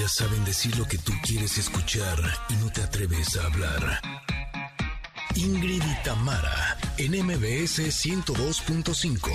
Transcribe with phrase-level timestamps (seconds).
[0.00, 4.00] Ellas saben decir lo que tú quieres escuchar y no te atreves a hablar.
[5.34, 9.30] Ingrid y Tamara, en MBS 102.5.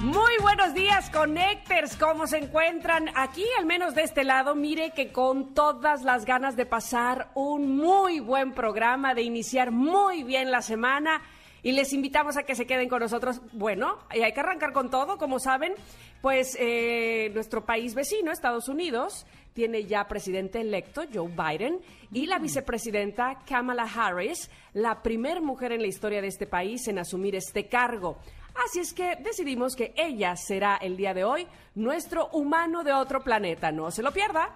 [0.00, 1.96] Muy buenos días, Connectors.
[1.96, 3.10] ¿Cómo se encuentran?
[3.16, 7.76] Aquí, al menos de este lado, mire que con todas las ganas de pasar un
[7.76, 11.20] muy buen programa, de iniciar muy bien la semana.
[11.64, 13.40] Y les invitamos a que se queden con nosotros.
[13.52, 15.72] Bueno, hay que arrancar con todo, como saben,
[16.20, 21.80] pues eh, nuestro país vecino, Estados Unidos, tiene ya presidente electo, Joe Biden,
[22.12, 26.98] y la vicepresidenta Kamala Harris, la primer mujer en la historia de este país en
[26.98, 28.18] asumir este cargo.
[28.66, 33.24] Así es que decidimos que ella será el día de hoy nuestro humano de otro
[33.24, 33.72] planeta.
[33.72, 34.54] No se lo pierda.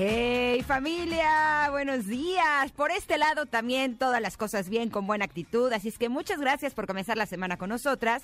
[0.00, 2.70] Hey familia, buenos días.
[2.70, 5.72] Por este lado también todas las cosas bien, con buena actitud.
[5.72, 8.22] Así es que muchas gracias por comenzar la semana con nosotras.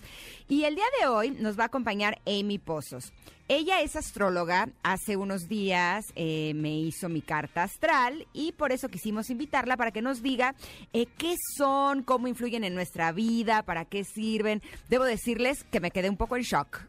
[0.48, 3.12] Y el día de hoy nos va a acompañar Amy Pozos.
[3.48, 4.68] Ella es astróloga.
[4.84, 9.90] Hace unos días eh, me hizo mi carta astral y por eso quisimos invitarla para
[9.90, 10.54] que nos diga
[10.92, 14.62] eh, qué son, cómo influyen en nuestra vida, para qué sirven.
[14.88, 16.82] Debo decirles que me quedé un poco en shock.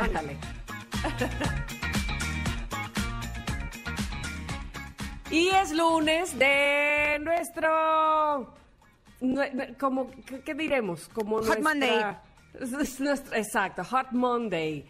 [0.00, 0.36] Ándale.
[5.30, 8.54] Y es lunes de nuestro.
[9.20, 10.10] nue- Como,
[10.44, 11.08] ¿qué, diremos?
[11.08, 12.22] Como Hot nuestra-
[12.60, 14.86] es nuestra- exacto, Hot Monday.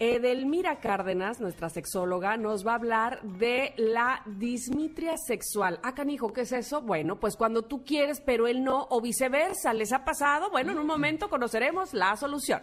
[0.00, 5.80] Edelmira Cárdenas, nuestra sexóloga, nos va a hablar de la dismitria sexual.
[5.82, 6.80] Ah, canijo, ¿qué es eso?
[6.82, 10.50] Bueno, pues cuando tú quieres, pero él no, o viceversa, ¿les ha pasado?
[10.52, 12.60] Bueno, en un momento conoceremos la solución.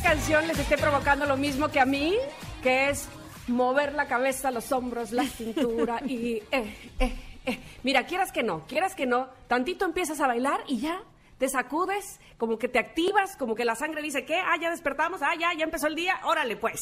[0.00, 2.14] esta canción les esté provocando lo mismo que a mí,
[2.62, 3.06] que es
[3.48, 6.42] mover la cabeza, los hombros, la cintura y...
[6.50, 7.58] eh, eh, eh.
[7.82, 11.02] Mira, quieras que no, quieras que no, tantito empiezas a bailar y ya
[11.36, 15.20] te sacudes, como que te activas, como que la sangre dice que, ah, ya despertamos,
[15.22, 16.80] ah, ya, ya empezó el día, órale pues.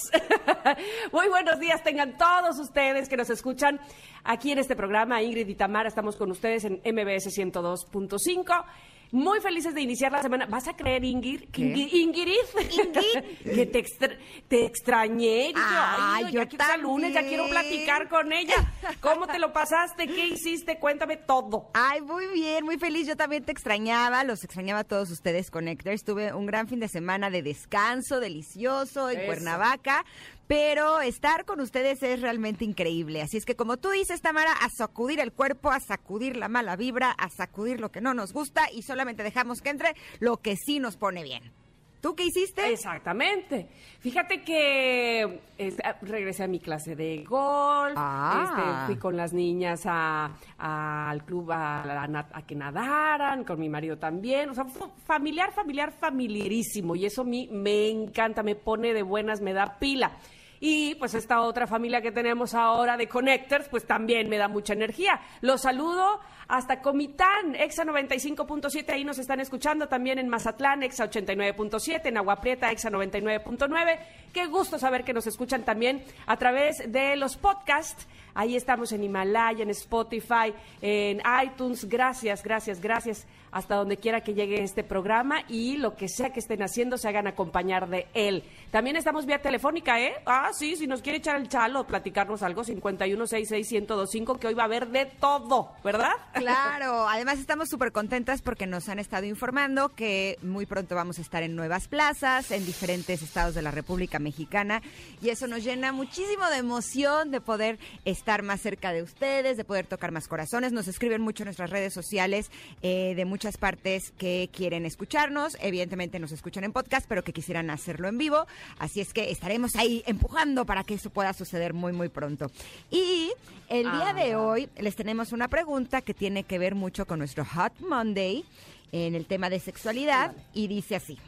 [1.13, 3.81] Muy buenos días tengan todos ustedes que nos escuchan
[4.23, 5.23] aquí en este programa.
[5.23, 8.65] Ingrid y Tamara, estamos con ustedes en MBS 102.5.
[9.11, 10.47] Muy felices de iniciar la semana.
[10.47, 11.45] ¿Vas a creer, Ingrid?
[11.55, 12.33] Ingrid,
[13.45, 14.17] que te, extra-
[14.49, 15.53] te extrañé.
[15.57, 18.55] Ay, ay, yo ya quiero lunes, ya quiero platicar con ella.
[19.01, 20.07] ¿Cómo te lo pasaste?
[20.07, 20.79] ¿Qué hiciste?
[20.79, 21.71] Cuéntame todo.
[21.75, 23.07] Ay, muy bien, muy feliz.
[23.07, 26.05] Yo también te extrañaba, los extrañaba a todos ustedes, Connectors.
[26.05, 29.27] Tuve un gran fin de semana de descanso, delicioso en Eso.
[29.27, 30.05] Cuernavaca.
[30.49, 33.21] Pero estar con ustedes es realmente increíble.
[33.23, 36.75] Así es que como tú dices, Tamara, a sacudir el cuerpo, a sacudir la mala
[36.75, 40.57] vibra, a sacudir lo que no nos gusta y solamente dejamos que entre lo que
[40.57, 41.53] sí nos pone bien.
[42.01, 42.71] ¿Tú qué hiciste?
[42.73, 43.69] Exactamente.
[43.99, 45.41] Fíjate que
[45.85, 48.45] ah, regresé a mi clase de golf, Ah.
[48.45, 53.69] este, fui con las niñas a- a- al club a, a que nadaran, con mi
[53.69, 54.49] marido también.
[54.49, 54.65] O sea,
[55.05, 56.95] familiar, familiar, familiarísimo.
[56.95, 60.13] Y eso a mí me encanta, me pone de buenas, me da pila.
[60.61, 64.73] Y pues esta otra familia que tenemos ahora de Connectors, pues también me da mucha
[64.73, 65.21] energía.
[65.41, 72.07] Los saludo hasta Comitán, Exa 95.7, ahí nos están escuchando también en Mazatlán, Exa 89.7,
[72.07, 73.99] en Agua Prieta, Exa 99.9.
[74.33, 78.07] Qué gusto saber que nos escuchan también a través de los podcasts.
[78.35, 81.89] Ahí estamos en Himalaya, en Spotify, en iTunes.
[81.89, 83.27] Gracias, gracias, gracias.
[83.51, 87.09] Hasta donde quiera que llegue este programa y lo que sea que estén haciendo, se
[87.09, 88.45] hagan acompañar de él.
[88.71, 90.13] También estamos vía telefónica, ¿eh?
[90.27, 94.67] Ah, sí, si nos quiere echar el chalo platicarnos algo, 5166125, que hoy va a
[94.67, 96.13] haber de todo, ¿verdad?
[96.35, 101.23] Claro, además estamos súper contentas porque nos han estado informando que muy pronto vamos a
[101.23, 104.83] estar en nuevas plazas, en diferentes estados de la República Mexicana,
[105.23, 109.65] y eso nos llena muchísimo de emoción de poder estar más cerca de ustedes, de
[109.65, 110.73] poder tocar más corazones.
[110.73, 112.51] Nos escriben mucho en nuestras redes sociales
[112.83, 115.57] eh, de muchas partes que quieren escucharnos.
[115.61, 118.47] Evidentemente nos escuchan en podcast, pero que quisieran hacerlo en vivo.
[118.79, 122.51] Así es que estaremos ahí empujando para que eso pueda suceder muy, muy pronto.
[122.91, 123.33] Y
[123.69, 124.41] el día de Ah.
[124.41, 128.45] hoy les tenemos una pregunta que tiene que ver mucho con nuestro Hot Monday
[128.93, 131.19] en el tema de sexualidad y dice así.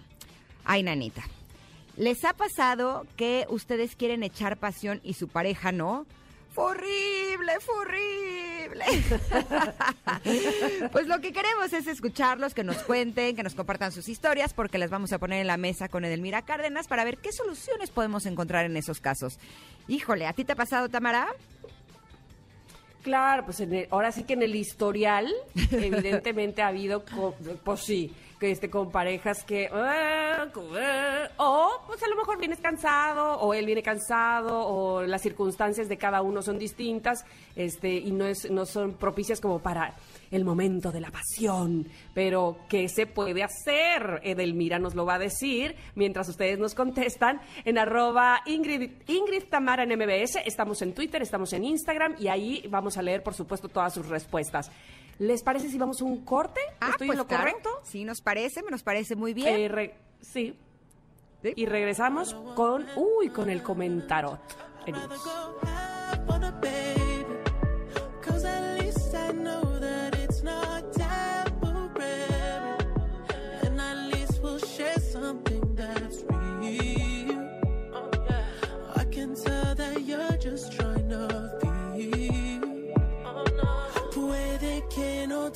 [0.65, 1.23] Ay, nanita.
[1.97, 6.07] ¿Les ha pasado que ustedes quieren echar pasión y su pareja no?
[6.53, 8.85] ¡Fue horrible, horrible!
[10.93, 14.79] pues lo que queremos es escucharlos, que nos cuenten, que nos compartan sus historias, porque
[14.79, 18.27] las vamos a poner en la mesa con Edelmira Cárdenas para ver qué soluciones podemos
[18.27, 19.39] encontrar en esos casos.
[19.87, 21.29] Híjole, ¿a ti te ha pasado, Tamara?
[23.03, 25.33] Claro, pues ahora sí que en el historial,
[25.71, 27.05] evidentemente ha habido,
[27.65, 33.39] pues sí, este, con parejas que, ah, ah, o pues a lo mejor vienes cansado,
[33.41, 38.27] o él viene cansado, o las circunstancias de cada uno son distintas, este, y no
[38.27, 39.95] es, no son propicias como para
[40.31, 41.87] el momento de la pasión.
[42.15, 44.21] Pero, ¿qué se puede hacer?
[44.23, 49.83] Edelmira nos lo va a decir mientras ustedes nos contestan en arroba Ingrid, Ingrid Tamara
[49.83, 50.37] en MBS.
[50.45, 54.07] Estamos en Twitter, estamos en Instagram y ahí vamos a leer, por supuesto, todas sus
[54.07, 54.71] respuestas.
[55.21, 56.61] ¿Les parece si vamos a un corte?
[56.91, 57.43] ¿Estoy en lo Ah, pues claro.
[57.45, 57.71] correcto?
[57.85, 59.55] Sí, nos parece, nos parece muy bien.
[59.55, 60.57] Eh, re- sí.
[61.43, 61.53] Sí.
[61.57, 64.41] Y regresamos con, uy, con el comentarot.
[64.87, 65.21] Venimos.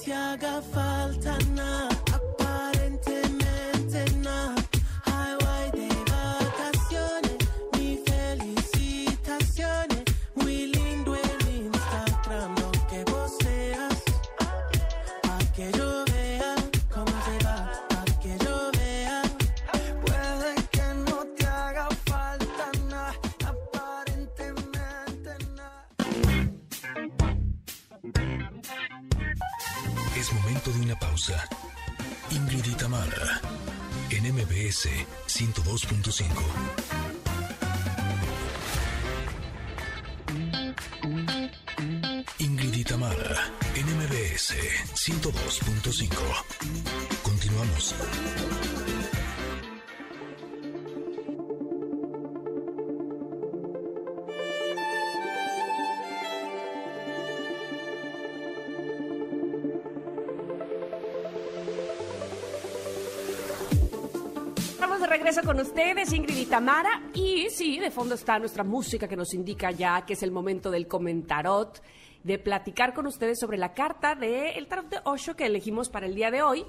[0.04, 1.93] Te haga falta nada
[32.76, 33.40] Tamara,
[34.10, 34.88] en MBS
[35.26, 36.22] 102.5.
[42.40, 44.54] Ingrid y Tamara, en MBS
[44.94, 46.10] 102.5.
[47.22, 47.94] Continuamos.
[65.74, 67.02] Ustedes, Ingrid y Tamara.
[67.14, 70.70] Y sí, de fondo está nuestra música que nos indica ya que es el momento
[70.70, 71.82] del comentarot,
[72.22, 76.14] de platicar con ustedes sobre la carta del tarot de Osho que elegimos para el
[76.14, 76.64] día de hoy.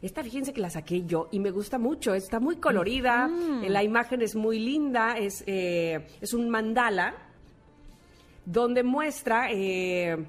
[0.00, 3.28] Esta, fíjense que la saqué yo y me gusta mucho, está muy colorida,
[3.62, 7.16] eh, la imagen es muy linda, es, eh, es un mandala
[8.46, 10.24] donde muestra, eh,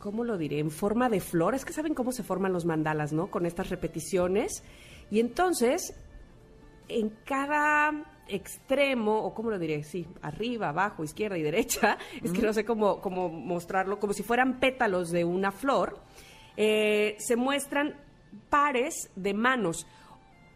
[0.00, 0.58] ¿cómo lo diré?
[0.58, 1.54] En forma de flor.
[1.54, 3.28] Es que saben cómo se forman los mandalas, ¿no?
[3.28, 4.64] Con estas repeticiones.
[5.12, 5.94] Y entonces,
[6.88, 12.42] en cada extremo, o cómo lo diré, sí, arriba, abajo, izquierda y derecha, es que
[12.42, 15.98] no sé cómo, cómo mostrarlo, como si fueran pétalos de una flor,
[16.56, 17.94] eh, se muestran
[18.48, 19.86] pares de manos.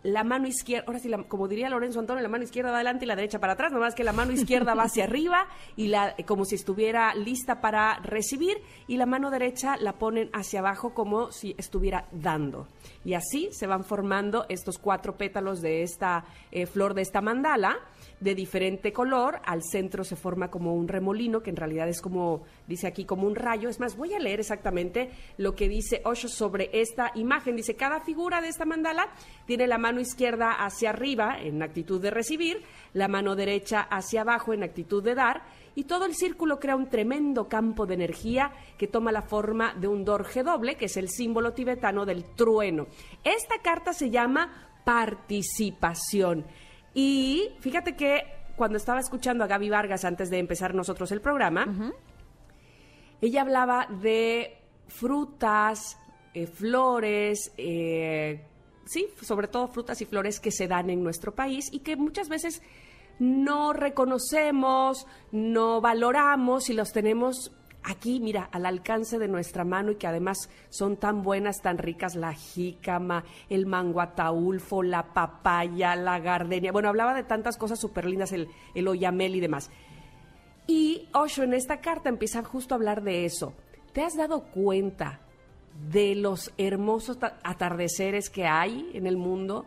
[0.05, 3.05] La mano izquierda, ahora sí, la- como diría Lorenzo Antonio, la mano izquierda va adelante
[3.05, 6.15] y la derecha para atrás, nomás que la mano izquierda va hacia arriba y la,
[6.27, 11.33] como si estuviera lista para recibir y la mano derecha la ponen hacia abajo como
[11.33, 12.69] si estuviera dando.
[13.05, 17.77] Y así se van formando estos cuatro pétalos de esta eh, flor de esta mandala
[18.21, 19.41] de diferente color.
[19.45, 23.27] Al centro se forma como un remolino, que en realidad es como, dice aquí, como
[23.27, 23.69] un rayo.
[23.69, 27.57] Es más, voy a leer exactamente lo que dice Osho sobre esta imagen.
[27.57, 29.09] Dice, cada figura de esta mandala
[29.47, 34.53] tiene la mano izquierda hacia arriba en actitud de recibir, la mano derecha hacia abajo
[34.53, 35.43] en actitud de dar,
[35.75, 39.87] y todo el círculo crea un tremendo campo de energía que toma la forma de
[39.87, 42.87] un dorje doble, que es el símbolo tibetano del trueno.
[43.23, 46.47] Esta carta se llama participación.
[46.95, 48.23] Y fíjate que
[48.57, 51.93] cuando estaba escuchando a Gaby Vargas antes de empezar nosotros el programa,
[53.21, 55.99] ella hablaba de frutas,
[56.35, 58.45] eh, flores, eh,
[58.85, 62.29] sí, sobre todo frutas y flores que se dan en nuestro país y que muchas
[62.29, 62.63] veces
[63.19, 69.97] no reconocemos, no valoramos y los tenemos aquí, mira, al alcance de nuestra mano y
[69.97, 76.19] que además son tan buenas, tan ricas, la jícama, el mango ataulfo, la papaya, la
[76.19, 76.73] gardenia.
[76.73, 79.71] Bueno, hablaba de tantas cosas súper lindas, el, el oyamel y demás.
[80.67, 83.55] Y Osho en esta carta empieza justo a hablar de eso.
[83.93, 85.21] ¿Te has dado cuenta
[85.91, 89.65] de los hermosos ta- atardeceres que hay en el mundo?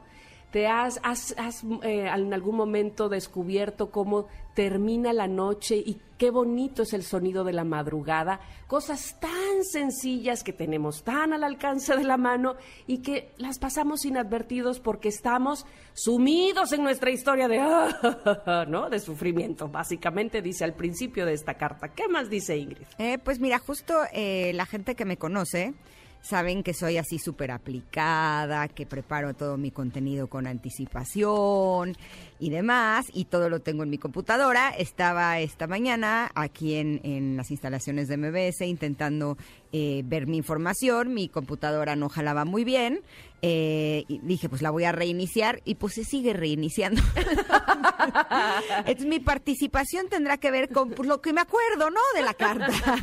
[0.51, 6.29] ¿Te has, has- has, eh, en algún momento descubierto cómo termina la noche y qué
[6.29, 8.41] bonito es el sonido de la madrugada?
[8.67, 12.55] Cosas tan sencillas que tenemos tan al alcance de la mano
[12.85, 17.57] y que las pasamos inadvertidos porque estamos sumidos en nuestra historia de,
[18.67, 18.89] ¿no?
[18.89, 21.89] de sufrimiento, básicamente dice al principio de esta carta.
[21.93, 22.87] ¿Qué más dice Ingrid?
[22.97, 25.73] Eh, pues mira, justo eh, la gente que me conoce
[26.21, 31.95] saben que soy así súper aplicada, que preparo todo mi contenido con anticipación
[32.41, 34.71] y demás, y todo lo tengo en mi computadora.
[34.71, 39.37] Estaba esta mañana aquí en, en las instalaciones de MBS intentando
[39.73, 43.01] eh, ver mi información, mi computadora no jalaba muy bien,
[43.41, 47.01] eh, y dije, pues la voy a reiniciar, y pues se sigue reiniciando.
[48.79, 52.01] Entonces, mi participación tendrá que ver con pues, lo que me acuerdo, ¿no?
[52.15, 52.67] De la carta.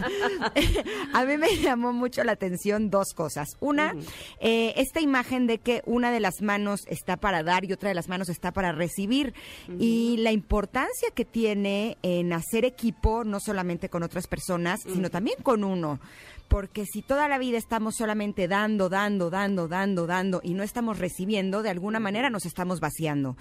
[1.15, 3.49] a mí me llamó mucho la atención dos cosas.
[3.61, 3.95] Una,
[4.41, 7.95] eh, esta imagen de que una de las manos está para dar y otra de
[7.95, 9.28] las manos está para recibir.
[9.79, 15.37] Y la importancia que tiene en hacer equipo, no solamente con otras personas, sino también
[15.43, 16.01] con uno.
[16.49, 20.99] Porque si toda la vida estamos solamente dando, dando, dando, dando, dando y no estamos
[20.99, 23.37] recibiendo, de alguna manera nos estamos vaciando.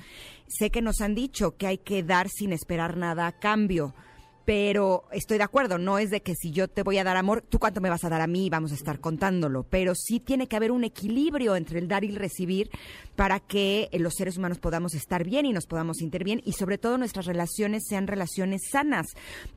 [0.48, 3.94] Sé que nos han dicho que hay que dar sin esperar nada a cambio,
[4.48, 7.42] pero estoy de acuerdo, no es de que si yo te voy a dar amor,
[7.42, 10.22] tú cuánto me vas a dar a mí y vamos a estar contándolo, pero sí
[10.22, 12.70] tiene que haber un equilibrio entre el dar y el recibir
[13.18, 16.54] para que eh, los seres humanos podamos estar bien y nos podamos sentir bien y
[16.54, 19.08] sobre todo nuestras relaciones sean relaciones sanas,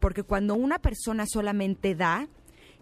[0.00, 2.26] porque cuando una persona solamente da,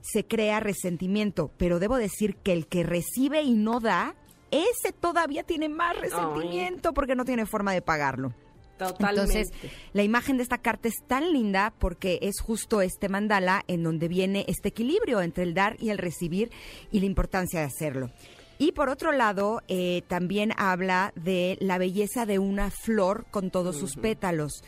[0.00, 4.14] se crea resentimiento, pero debo decir que el que recibe y no da,
[4.50, 8.32] ese todavía tiene más resentimiento porque no tiene forma de pagarlo.
[8.78, 9.40] Totalmente.
[9.40, 13.82] Entonces, la imagen de esta carta es tan linda porque es justo este mandala en
[13.82, 16.50] donde viene este equilibrio entre el dar y el recibir
[16.90, 18.10] y la importancia de hacerlo.
[18.58, 23.76] Y por otro lado, eh, también habla de la belleza de una flor con todos
[23.76, 24.64] sus pétalos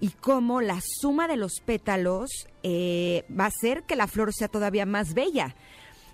[0.00, 2.30] y cómo la suma de los pétalos
[2.62, 5.54] eh, va a hacer que la flor sea todavía más bella.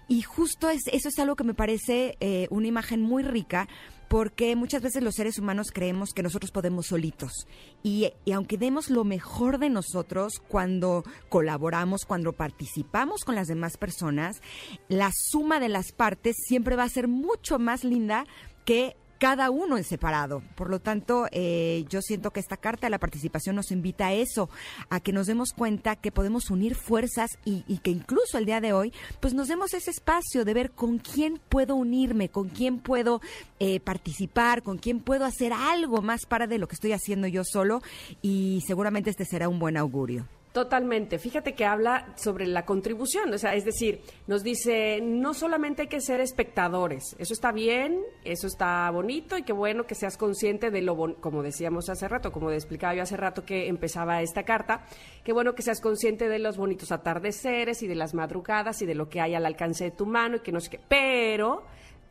[0.09, 3.69] Y justo es, eso es algo que me parece eh, una imagen muy rica
[4.11, 7.47] porque muchas veces los seres humanos creemos que nosotros podemos solitos.
[7.85, 13.76] Y, y aunque demos lo mejor de nosotros cuando colaboramos, cuando participamos con las demás
[13.76, 14.43] personas,
[14.88, 18.26] la suma de las partes siempre va a ser mucho más linda
[18.64, 20.43] que cada uno en separado.
[20.57, 24.12] Por lo tanto, eh, yo siento que esta carta de la participación nos invita a
[24.15, 24.49] eso,
[24.89, 28.62] a que nos demos cuenta que podemos unir fuerzas y, y que incluso el día
[28.62, 32.79] de hoy, pues nos demos ese espacio de ver con quién puedo unirme, con quién
[32.79, 33.21] puedo
[33.59, 37.45] eh, participar, con quién puedo hacer algo más para de lo que estoy haciendo yo
[37.45, 37.83] solo
[38.23, 40.27] y seguramente este será un buen augurio.
[40.52, 41.21] Totalmente.
[41.21, 45.88] Fíjate que habla sobre la contribución, o sea, es decir, nos dice, no solamente hay
[45.88, 50.73] que ser espectadores, eso está bien, eso está bonito y qué bueno que seas consciente
[50.73, 54.42] de lo, bon- como decíamos hace rato, como explicaba yo hace rato que empezaba esta
[54.42, 54.85] carta,
[55.23, 58.97] qué bueno que seas consciente de los bonitos atardeceres y de las madrugadas y de
[58.97, 61.62] lo que hay al alcance de tu mano y que no sé qué, pero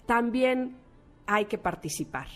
[0.06, 0.78] también
[1.28, 2.28] hay que participar.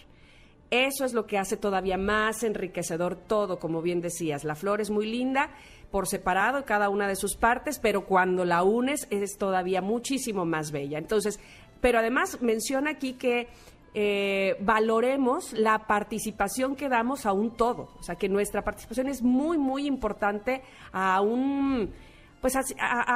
[0.70, 4.44] Eso es lo que hace todavía más enriquecedor todo, como bien decías.
[4.44, 5.52] La flor es muy linda
[5.94, 10.72] por separado, cada una de sus partes, pero cuando la unes es todavía muchísimo más
[10.72, 10.98] bella.
[10.98, 11.40] Entonces,
[11.82, 13.48] pero además menciona aquí que
[13.94, 17.90] eh, valoremos la participación que damos a un todo.
[18.00, 21.92] O sea, que nuestra participación es muy, muy importante a un
[22.42, 22.62] pues a,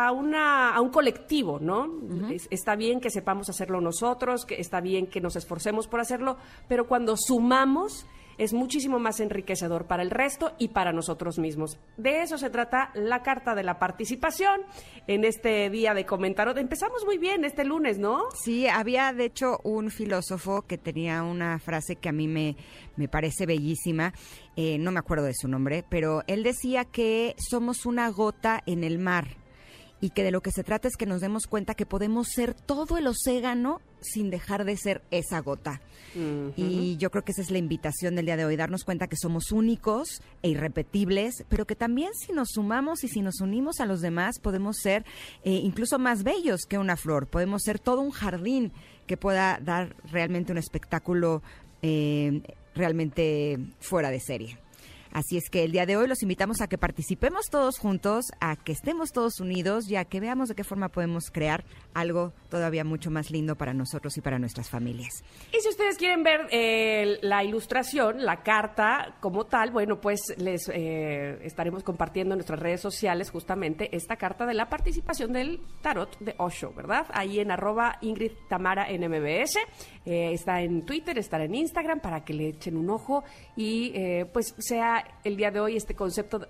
[0.07, 1.87] a una, a un colectivo, ¿no?
[2.29, 6.37] Es- está bien que sepamos hacerlo nosotros, que está bien que nos esforcemos por hacerlo,
[6.69, 8.05] pero cuando sumamos
[8.37, 11.77] es muchísimo más enriquecedor para el resto y para nosotros mismos.
[11.97, 14.61] De eso se trata la carta de la participación
[15.07, 16.55] en este día de comentario.
[16.57, 18.23] Empezamos muy bien este lunes, ¿no?
[18.43, 22.55] Sí, había de hecho un filósofo que tenía una frase que a mí me,
[22.95, 24.13] me parece bellísima,
[24.55, 28.83] eh, no me acuerdo de su nombre, pero él decía que somos una gota en
[28.83, 29.46] el mar
[29.99, 32.53] y que de lo que se trata es que nos demos cuenta que podemos ser
[32.53, 35.81] todo el océano sin dejar de ser esa gota.
[36.55, 39.17] Y yo creo que esa es la invitación del día de hoy, darnos cuenta que
[39.17, 43.85] somos únicos e irrepetibles, pero que también si nos sumamos y si nos unimos a
[43.85, 45.05] los demás podemos ser
[45.43, 48.71] eh, incluso más bellos que una flor, podemos ser todo un jardín
[49.05, 51.43] que pueda dar realmente un espectáculo
[51.83, 52.41] eh,
[52.73, 54.57] realmente fuera de serie.
[55.17, 58.55] Así es que el día de hoy los invitamos a que participemos todos juntos, a
[58.55, 62.83] que estemos todos unidos y a que veamos de qué forma podemos crear algo todavía
[62.83, 65.23] mucho más lindo para nosotros y para nuestras familias.
[65.51, 70.69] Y si ustedes quieren ver eh, la ilustración, la carta como tal, bueno, pues les
[70.69, 76.15] eh, estaremos compartiendo en nuestras redes sociales justamente esta carta de la participación del tarot
[76.19, 77.07] de Osho, ¿verdad?
[77.11, 79.03] Ahí en arroba Ingrid Tamara en.
[79.03, 79.47] Eh,
[80.05, 83.23] está en Twitter, está en Instagram para que le echen un ojo
[83.55, 83.93] y
[84.31, 86.47] pues sea el día de hoy este concepto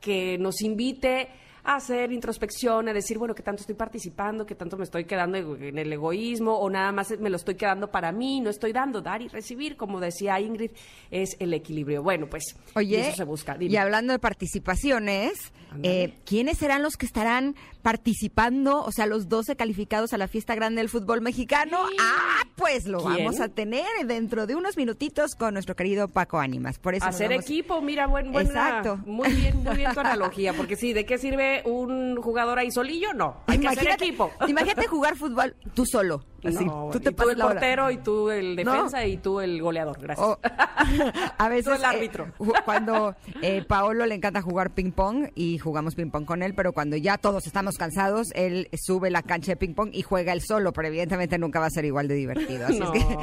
[0.00, 1.28] que nos invite
[1.62, 5.36] a hacer introspección, a decir, bueno, qué tanto estoy participando, qué tanto me estoy quedando
[5.36, 9.02] en el egoísmo o nada más me lo estoy quedando para mí, no estoy dando,
[9.02, 10.70] dar y recibir, como decía Ingrid,
[11.10, 12.02] es el equilibrio.
[12.02, 13.56] Bueno, pues Oye, eso se busca.
[13.56, 13.72] Dime.
[13.72, 15.52] y hablando de participaciones.
[15.82, 18.82] Eh, ¿quiénes serán los que estarán participando?
[18.82, 21.78] O sea, los 12 calificados a la fiesta grande del fútbol mexicano.
[22.00, 23.24] Ah, pues lo ¿Quién?
[23.24, 26.78] vamos a tener dentro de unos minutitos con nuestro querido Paco Ánimas.
[26.78, 28.98] Por eso Hacer vamos- equipo, mira, buen, buena, Exacto.
[29.06, 33.12] muy bien, muy bien tu analogía, porque sí, ¿de qué sirve un jugador ahí solillo?
[33.14, 34.30] No, hay que hacer equipo.
[34.48, 36.24] Imagínate jugar fútbol tú solo.
[36.42, 38.72] Así, No, tú te y tú el portero y tú el No.
[38.72, 40.26] defensa y tú el goleador, gracias.
[40.26, 40.38] O-
[41.38, 42.24] a veces Tú el árbitro.
[42.28, 46.42] eh, ju- cuando eh, Paolo le encanta jugar ping pong y jugamos ping pong con
[46.42, 50.02] él, pero cuando ya todos estamos cansados, él sube la cancha de ping pong y
[50.02, 52.66] juega él solo, pero evidentemente nunca va a ser igual de divertido.
[52.66, 52.92] Así, No.
[52.92, 53.16] es, que,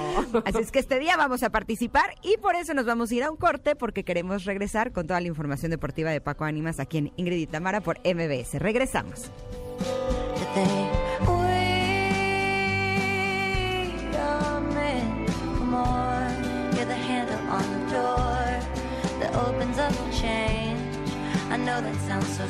[0.46, 3.24] así es que este día vamos a participar y por eso nos vamos a ir
[3.24, 6.98] a un corte porque queremos regresar con toda la información deportiva de Paco Ánimas aquí
[7.00, 8.60] en Ingrid y Tamara por MBS.
[8.60, 9.32] Regresamos.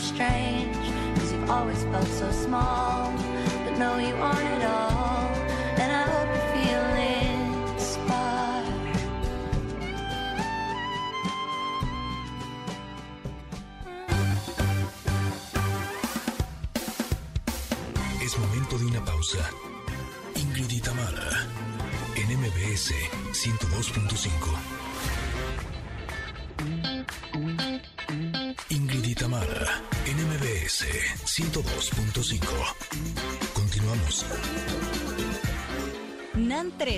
[0.07, 0.73] Strange,
[1.17, 3.11] cause you've always felt so small,
[3.65, 5.27] but no, you aren't at all.
[5.81, 6.26] And I hope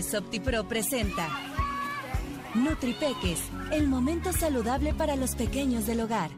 [0.10, 1.28] NAN 3 OptiPro presenta
[2.56, 3.39] NutriPeques,
[3.72, 6.32] el momento saludable para los pequeños del hogar.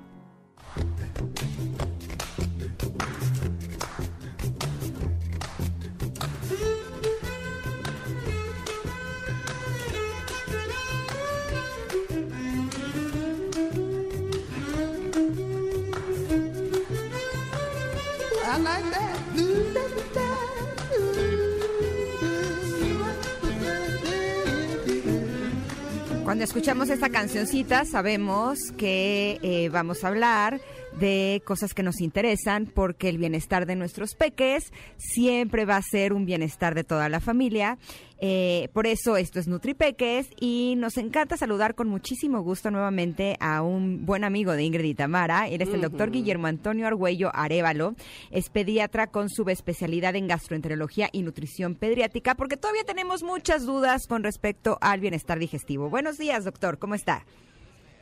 [26.61, 30.61] Escuchamos esta cancioncita sabemos que eh, vamos a hablar
[30.99, 36.13] de cosas que nos interesan porque el bienestar de nuestros peques siempre va a ser
[36.13, 37.79] un bienestar de toda la familia.
[38.23, 43.63] Eh, por eso esto es NutriPeques y nos encanta saludar con muchísimo gusto nuevamente a
[43.63, 45.47] un buen amigo de Ingrid y Tamara.
[45.47, 47.95] Él es el doctor Guillermo Antonio Argüello Arevalo.
[48.29, 54.23] Es pediatra con subespecialidad en gastroenterología y nutrición pediátrica porque todavía tenemos muchas dudas con
[54.23, 55.89] respecto al bienestar digestivo.
[55.89, 56.77] Buenos días, doctor.
[56.77, 57.25] ¿Cómo está?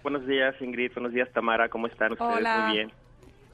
[0.03, 0.91] Buenos días, Ingrid.
[0.93, 1.69] Buenos días, Tamara.
[1.69, 2.37] ¿Cómo están ustedes?
[2.37, 2.65] Hola.
[2.67, 2.91] Muy bien.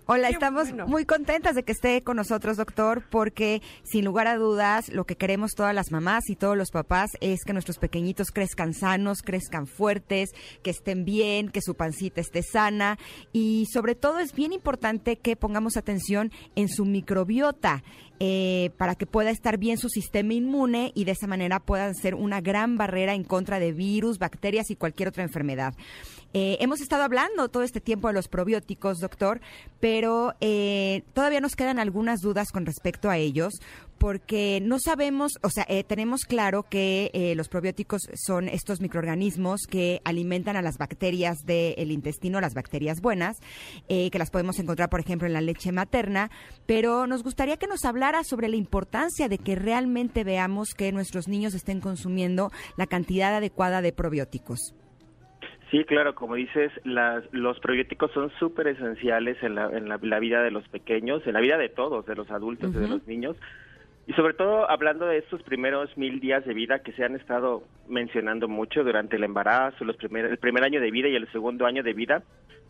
[0.08, 0.86] Hola, Qué estamos bueno.
[0.86, 5.16] muy contentas de que esté con nosotros, doctor, porque sin lugar a dudas, lo que
[5.16, 9.66] queremos todas las mamás y todos los papás es que nuestros pequeñitos crezcan sanos, crezcan
[9.66, 10.30] fuertes,
[10.62, 13.00] que estén bien, que su pancita esté sana
[13.34, 17.84] y sobre todo es bien importante que pongamos atención en su microbiota.
[18.20, 22.16] Eh, para que pueda estar bien su sistema inmune y de esa manera puedan ser
[22.16, 25.74] una gran barrera en contra de virus, bacterias y cualquier otra enfermedad.
[26.34, 29.40] Eh, hemos estado hablando todo este tiempo de los probióticos, doctor,
[29.80, 33.54] pero eh, todavía nos quedan algunas dudas con respecto a ellos,
[33.98, 39.62] porque no sabemos, o sea, eh, tenemos claro que eh, los probióticos son estos microorganismos
[39.70, 43.38] que alimentan a las bacterias del intestino, las bacterias buenas,
[43.88, 46.30] eh, que las podemos encontrar, por ejemplo, en la leche materna,
[46.66, 51.28] pero nos gustaría que nos hablara sobre la importancia de que realmente veamos que nuestros
[51.28, 54.76] niños estén consumiendo la cantidad adecuada de probióticos.
[55.72, 60.20] Sí, claro, como dices, las, los probióticos son súper esenciales en, la, en la, la
[60.20, 63.08] vida de los pequeños, en la vida de todos, de los adultos y de los
[63.08, 63.36] niños.
[64.08, 67.64] Y sobre todo hablando de estos primeros mil días de vida que se han estado
[67.88, 71.66] mencionando mucho durante el embarazo, los primer, el primer año de vida y el segundo
[71.66, 72.24] año de vida,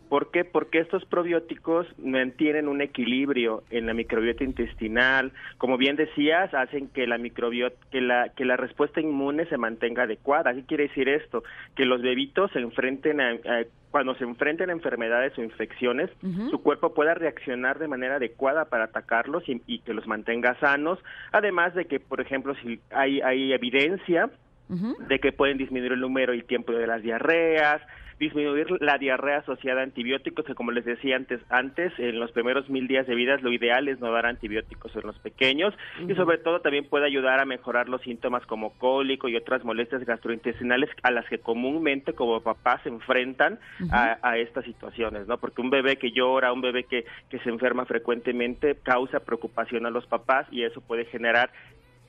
[0.08, 0.44] ¿Por qué?
[0.44, 5.32] Porque estos probióticos mantienen un equilibrio en la microbiota intestinal.
[5.58, 10.04] Como bien decías, hacen que la microbiota, que la, que la respuesta inmune se mantenga
[10.04, 10.54] adecuada.
[10.54, 11.42] ¿Qué quiere decir esto?
[11.74, 16.10] Que los bebitos se enfrenten a, a- cuando se enfrenten a enfermedades o infecciones,
[16.50, 20.98] su cuerpo pueda reaccionar de manera adecuada para atacarlos y, y que los mantenga sanos.
[21.32, 24.28] Además de que, por ejemplo, si hay, hay evidencia
[24.68, 27.80] de que pueden disminuir el número y tiempo de las diarreas,
[28.18, 32.68] disminuir la diarrea asociada a antibióticos, que como les decía antes, antes en los primeros
[32.70, 35.74] mil días de vida lo ideal es no dar antibióticos en los pequeños
[36.06, 40.04] y sobre todo también puede ayudar a mejorar los síntomas como cólico y otras molestias
[40.04, 43.58] gastrointestinales a las que comúnmente como papás se enfrentan
[43.90, 45.38] a, a estas situaciones, ¿no?
[45.38, 49.90] Porque un bebé que llora, un bebé que, que se enferma frecuentemente causa preocupación a
[49.90, 51.50] los papás y eso puede generar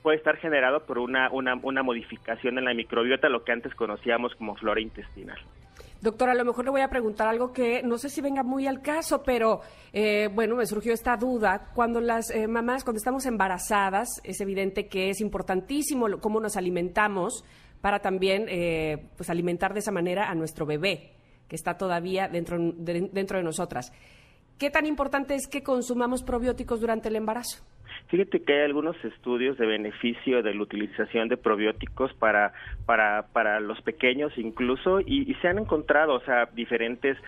[0.02, 4.34] puede estar generado por una, una, una modificación en la microbiota, lo que antes conocíamos
[4.36, 5.38] como flora intestinal.
[6.00, 8.68] Doctora, a lo mejor le voy a preguntar algo que no sé si venga muy
[8.68, 11.70] al caso, pero eh, bueno, me surgió esta duda.
[11.74, 17.44] Cuando las eh, mamás, cuando estamos embarazadas, es evidente que es importantísimo cómo nos alimentamos
[17.80, 21.14] para también eh, pues alimentar de esa manera a nuestro bebé,
[21.48, 23.92] que está todavía dentro de, dentro de nosotras.
[24.56, 27.58] ¿Qué tan importante es que consumamos probióticos durante el embarazo?
[28.08, 32.54] Fíjate que hay algunos estudios de beneficio de la utilización de probióticos para,
[32.86, 37.18] para, para los pequeños incluso y, y se han encontrado, o sea, diferentes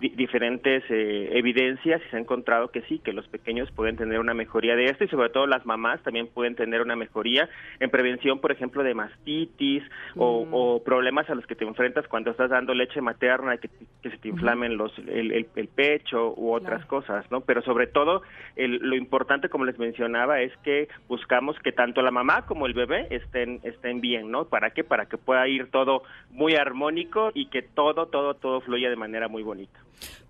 [0.00, 4.18] di- diferentes eh, evidencias y se ha encontrado que sí, que los pequeños pueden tener
[4.18, 7.90] una mejoría de esto y sobre todo las mamás también pueden tener una mejoría en
[7.90, 9.82] prevención, por ejemplo, de mastitis
[10.16, 13.86] o, o problemas a los que te enfrentas cuando estás dando leche materna, que, te-
[14.02, 17.42] que se te inflamen los, el, el- el pecho u otras cosas, ¿no?
[17.42, 18.22] Pero sobre todo
[18.56, 22.74] el- lo importante, como les mencionaba, es que buscamos que tanto la mamá como el
[22.74, 24.46] bebé estén, estén bien, ¿no?
[24.46, 24.82] ¿Para qué?
[24.84, 29.28] Para que pueda ir todo muy armónico y que todo, todo, todo fluya de manera
[29.28, 29.78] muy bonita.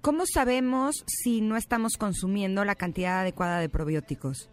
[0.01, 4.49] ¿Cómo sabemos si no estamos consumiendo la cantidad adecuada de probióticos?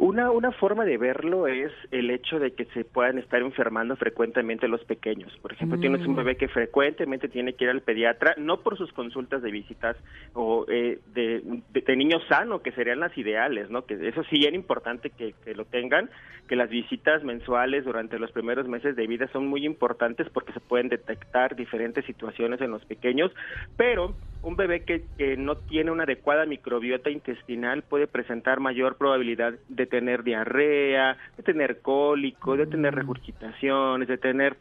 [0.00, 4.66] Una, una forma de verlo es el hecho de que se puedan estar enfermando frecuentemente
[4.66, 5.30] los pequeños.
[5.42, 8.90] Por ejemplo, tienes un bebé que frecuentemente tiene que ir al pediatra, no por sus
[8.94, 9.98] consultas de visitas
[10.32, 13.84] o eh, de, de, de niño sano, que serían las ideales, ¿no?
[13.84, 16.08] Que eso sí era importante que, que lo tengan,
[16.48, 20.60] que las visitas mensuales durante los primeros meses de vida son muy importantes porque se
[20.60, 23.32] pueden detectar diferentes situaciones en los pequeños,
[23.76, 29.54] pero un bebé que, que no tiene una adecuada microbiota intestinal puede presentar mayor probabilidad
[29.68, 34.56] de tener diarrea, de tener cólico, de tener regurgitaciones, de tener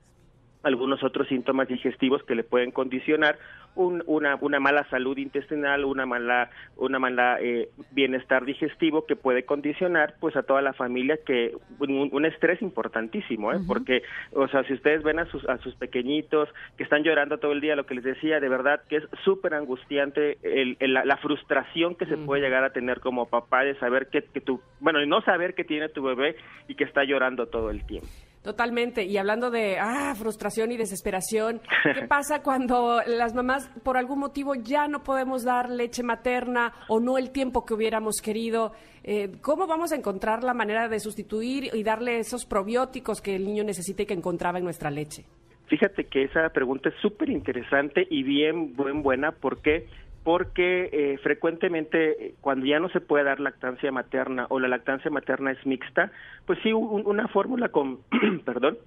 [0.63, 3.37] algunos otros síntomas digestivos que le pueden condicionar
[3.75, 9.43] un- una, una mala salud intestinal, una mala, una mala eh, bienestar digestivo que puede
[9.45, 13.57] condicionar pues a toda la familia que un, un estrés importantísimo, ¿eh?
[13.67, 14.01] porque
[14.33, 17.61] o sea si ustedes ven a sus a sus pequeñitos que están llorando todo el
[17.61, 21.17] día, lo que les decía de verdad que es súper angustiante el, el- la, la
[21.17, 25.01] frustración que se puede llegar a tener como papá de saber que, que tu bueno
[25.01, 26.35] y no saber que tiene tu bebé
[26.67, 28.09] y que está llorando todo el tiempo.
[28.43, 29.03] Totalmente.
[29.03, 31.61] Y hablando de ah, frustración y desesperación,
[31.93, 36.99] ¿qué pasa cuando las mamás por algún motivo ya no podemos dar leche materna o
[36.99, 38.71] no el tiempo que hubiéramos querido?
[39.03, 43.45] Eh, ¿Cómo vamos a encontrar la manera de sustituir y darle esos probióticos que el
[43.45, 45.25] niño necesita y que encontraba en nuestra leche?
[45.67, 49.31] Fíjate que esa pregunta es súper interesante y bien, bien buena.
[49.31, 49.87] ¿Por qué?
[50.23, 55.09] Porque eh, frecuentemente eh, cuando ya no se puede dar lactancia materna o la lactancia
[55.09, 56.11] materna es mixta,
[56.45, 57.99] pues sí, un- una fórmula con,
[58.45, 58.77] perdón,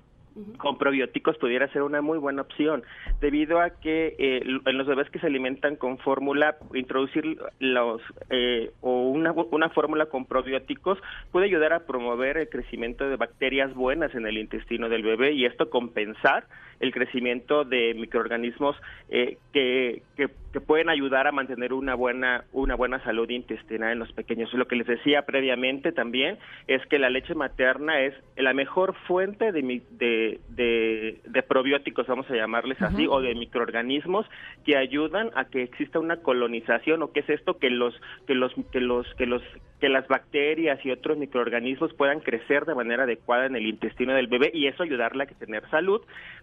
[0.57, 2.83] con probióticos pudiera ser una muy buena opción,
[3.21, 8.71] debido a que eh, en los bebés que se alimentan con fórmula, introducir los eh,
[8.81, 10.99] o una, una fórmula con probióticos
[11.33, 15.45] puede ayudar a promover el crecimiento de bacterias buenas en el intestino del bebé y
[15.45, 16.45] esto compensar
[16.81, 18.75] el crecimiento de microorganismos
[19.11, 23.99] eh, que, que, que pueden ayudar a mantener una buena una buena salud intestinal en
[23.99, 24.53] los pequeños.
[24.53, 29.53] Lo que les decía previamente también es que la leche materna es la mejor fuente
[29.53, 34.27] de, de, de, de probióticos, vamos a llamarles así, o de microorganismos
[34.65, 38.53] que ayudan a que exista una colonización o qué es esto que los que los
[38.73, 39.43] que los que los
[39.81, 44.29] que las bacterias y otros microorganismos puedan crecer de manera adecuada en el intestino del
[44.29, 46.03] bebé y eso ayudarle a tener salud.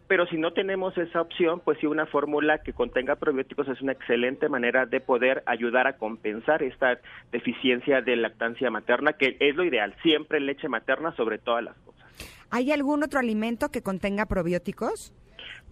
[0.09, 3.95] Pero si no tenemos esa opción, pues sí una fórmula que contenga probióticos es una
[3.99, 6.99] excelente manera de poder ayudar a compensar esta
[7.31, 12.07] deficiencia de lactancia materna, que es lo ideal, siempre leche materna sobre todas las cosas.
[12.49, 15.13] ¿Hay algún otro alimento que contenga probióticos?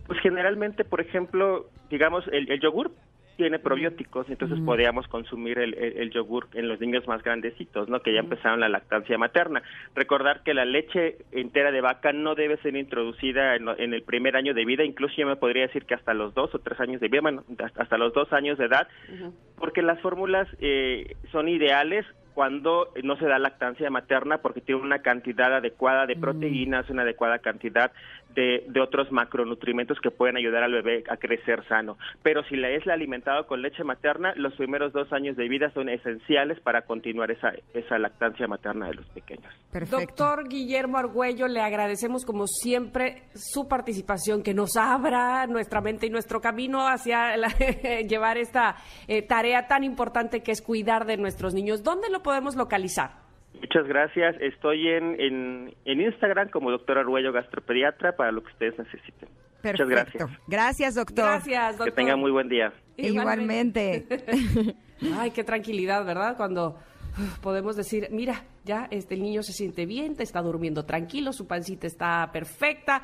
[0.05, 2.91] Pues generalmente, por ejemplo, digamos, el, el yogur
[3.38, 8.02] tiene probióticos, entonces podíamos consumir el, el- el yogur en los niños más grandecitos, ¿no?
[8.02, 9.62] Que ya empezaron la lactancia materna.
[9.95, 14.54] Recordar que la leche entera de vaca no debe ser introducida en, el primer año
[14.54, 17.08] de vida, incluso yo me podría decir que hasta los dos o tres años de
[17.08, 18.88] vida, bueno, hasta, hasta los dos años de edad,
[19.58, 25.00] porque las fórmulas eh, son ideales cuando no se da lactancia materna porque tiene una
[25.00, 27.91] cantidad adecuada de proteínas, una adecuada cantidad
[28.38, 31.97] de, de otros macronutrientes que pueden ayudar al bebé a crecer sano.
[32.21, 35.89] Pero si le es alimentado con leche materna, los primeros dos años de vida son
[35.89, 39.52] esenciales para continuar esa, esa lactancia materna de los pequeños.
[39.71, 40.00] Perfecto.
[40.00, 46.10] Doctor Guillermo Argüello, le agradecemos como siempre su participación, que nos abra nuestra mente y
[46.12, 47.47] nuestro camino hacia la-
[48.08, 48.76] llevar esta
[49.08, 51.82] eh, tarea tan importante que es cuidar de nuestros niños.
[51.84, 53.26] ¿Dónde lo podemos localizar?
[53.60, 54.36] Muchas gracias.
[54.39, 59.30] Estoy en, en, en Instagram como doctor Arguello Gastropediatra para lo que ustedes necesiten.
[59.62, 59.86] Perfecto.
[59.86, 60.39] Muchas gracias.
[60.48, 61.26] Gracias, doctor.
[61.26, 61.86] Gracias, doctor.
[61.88, 62.74] Que tengan muy buen día.
[62.96, 64.06] Igualmente.
[65.15, 66.38] Ay, qué tranquilidad, ¿verdad?
[66.38, 66.78] Cuando
[67.41, 71.48] podemos decir, mira, ya este el niño se siente bien, te está durmiendo tranquilo, su
[71.48, 73.02] pancita está perfecta.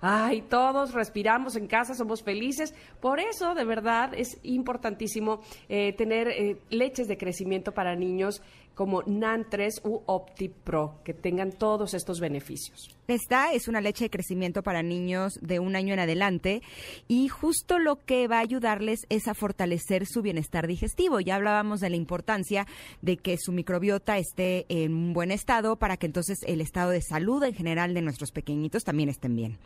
[0.00, 2.74] Ay, todos respiramos en casa, somos felices.
[3.00, 8.42] Por eso, de verdad, es importantísimo eh, tener eh, leches de crecimiento para niños
[8.76, 12.94] como NAN3 u OptiPro, que tengan todos estos beneficios.
[13.08, 16.62] Esta es una leche de crecimiento para niños de un año en adelante
[17.08, 21.20] y justo lo que va a ayudarles es a fortalecer su bienestar digestivo.
[21.20, 22.66] Ya hablábamos de la importancia
[23.00, 27.42] de que su microbiota esté en buen estado para que entonces el estado de salud
[27.44, 29.58] en general de nuestros pequeñitos también estén bien.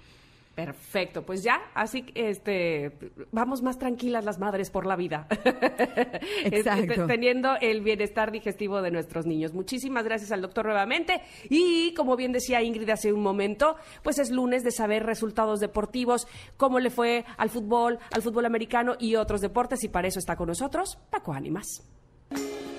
[0.54, 2.92] Perfecto, pues ya, así que este,
[3.30, 5.26] vamos más tranquilas las madres por la vida.
[6.44, 6.92] Exacto.
[6.92, 9.54] Este, Teniendo el bienestar digestivo de nuestros niños.
[9.54, 11.22] Muchísimas gracias al doctor nuevamente.
[11.48, 16.26] Y como bien decía Ingrid hace un momento, pues es lunes de saber resultados deportivos,
[16.56, 19.84] cómo le fue al fútbol, al fútbol americano y otros deportes.
[19.84, 21.88] Y para eso está con nosotros Paco Ánimas.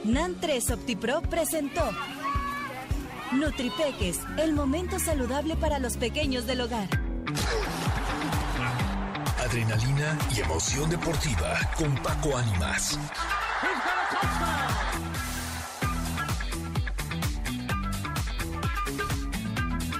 [0.03, 1.83] NAN 3 OptiPro presentó
[3.33, 7.10] Nutripeques, el momento saludable para los pequeños del hogar.
[9.39, 12.97] Adrenalina y emoción deportiva con Paco Ánimas.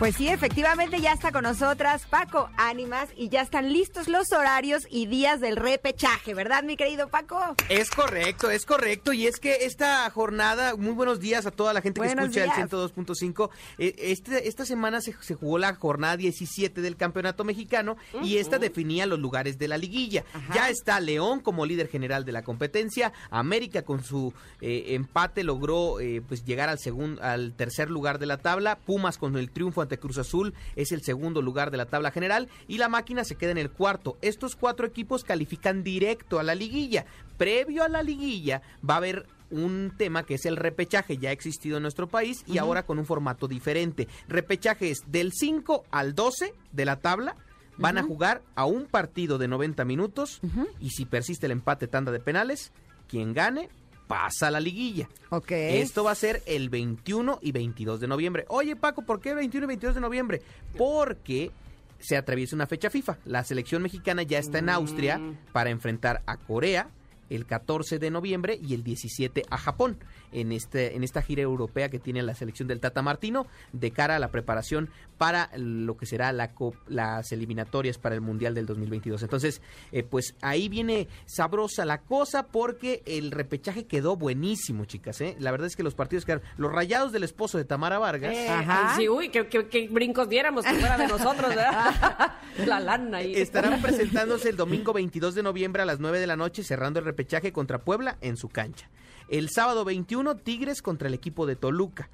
[0.02, 4.88] Pues sí, efectivamente ya está con nosotras Paco Ánimas y ya están listos los horarios
[4.90, 7.40] y días del repechaje, ¿verdad, mi querido Paco?
[7.70, 9.14] Es correcto, es correcto.
[9.14, 12.58] Y es que esta jornada, muy buenos días a toda la gente que escucha días.
[12.58, 13.52] el 102.5.
[13.78, 18.58] Eh, Este, esta semana se, se jugó la jornada 17 del Campeonato Mexicano y esta
[18.58, 20.24] definía los lugares de la liguilla.
[20.52, 23.14] Ya está León como líder general de la competencia.
[23.30, 28.26] América con su eh, empate logró eh, pues llegar al segundo, al tercer lugar de
[28.26, 28.80] la tabla.
[28.80, 32.50] Pumas con el triunfo ante Cruz Azul es el segundo lugar de la tabla general
[32.68, 34.18] y la máquina se queda en el cuarto.
[34.22, 37.06] Estos cuatro equipos califican directo a la liguilla.
[37.38, 41.34] Previo a la liguilla va a haber un tema que es el repechaje, ya ha
[41.34, 44.08] existido en nuestro país y ahora con un formato diferente.
[44.28, 47.36] Repechaje es del 5 al 12 de la tabla.
[47.78, 50.40] Van a jugar a un partido de 90 minutos
[50.80, 52.72] y si persiste el empate tanda de penales,
[53.08, 53.70] quien gane
[54.12, 55.08] pasa a la liguilla.
[55.30, 55.52] Ok.
[55.52, 58.44] Esto va a ser el 21 y 22 de noviembre.
[58.50, 60.42] Oye, Paco, ¿por qué 21 y 22 de noviembre?
[60.78, 61.50] Porque
[61.98, 63.20] se atraviesa una fecha FIFA.
[63.24, 65.22] La selección mexicana ya está en Austria
[65.54, 66.90] para enfrentar a Corea
[67.30, 69.98] el 14 de noviembre y el 17 a Japón
[70.32, 74.16] en este en esta gira europea que tiene la selección del Tata Martino de cara
[74.16, 78.66] a la preparación para lo que será la co- las eliminatorias para el Mundial del
[78.66, 79.22] 2022.
[79.24, 85.36] Entonces, eh, pues ahí viene sabrosa la cosa porque el repechaje quedó buenísimo, chicas, ¿eh?
[85.40, 88.34] La verdad es que los partidos quedaron los rayados del esposo de Tamara Vargas.
[88.36, 88.96] Eh, Ajá.
[88.96, 92.34] Sí, uy, qué, qué- qué brincos diéramos que fuera de nosotros, ¿verdad?
[92.66, 93.36] La lana ahí.
[93.36, 97.06] Estarán presentándose el domingo 22 de noviembre a las 9 de la noche, cerrando el
[97.06, 98.90] repechaje contra Puebla en su cancha.
[99.32, 102.10] El sábado 21, Tigres contra el equipo de Toluca.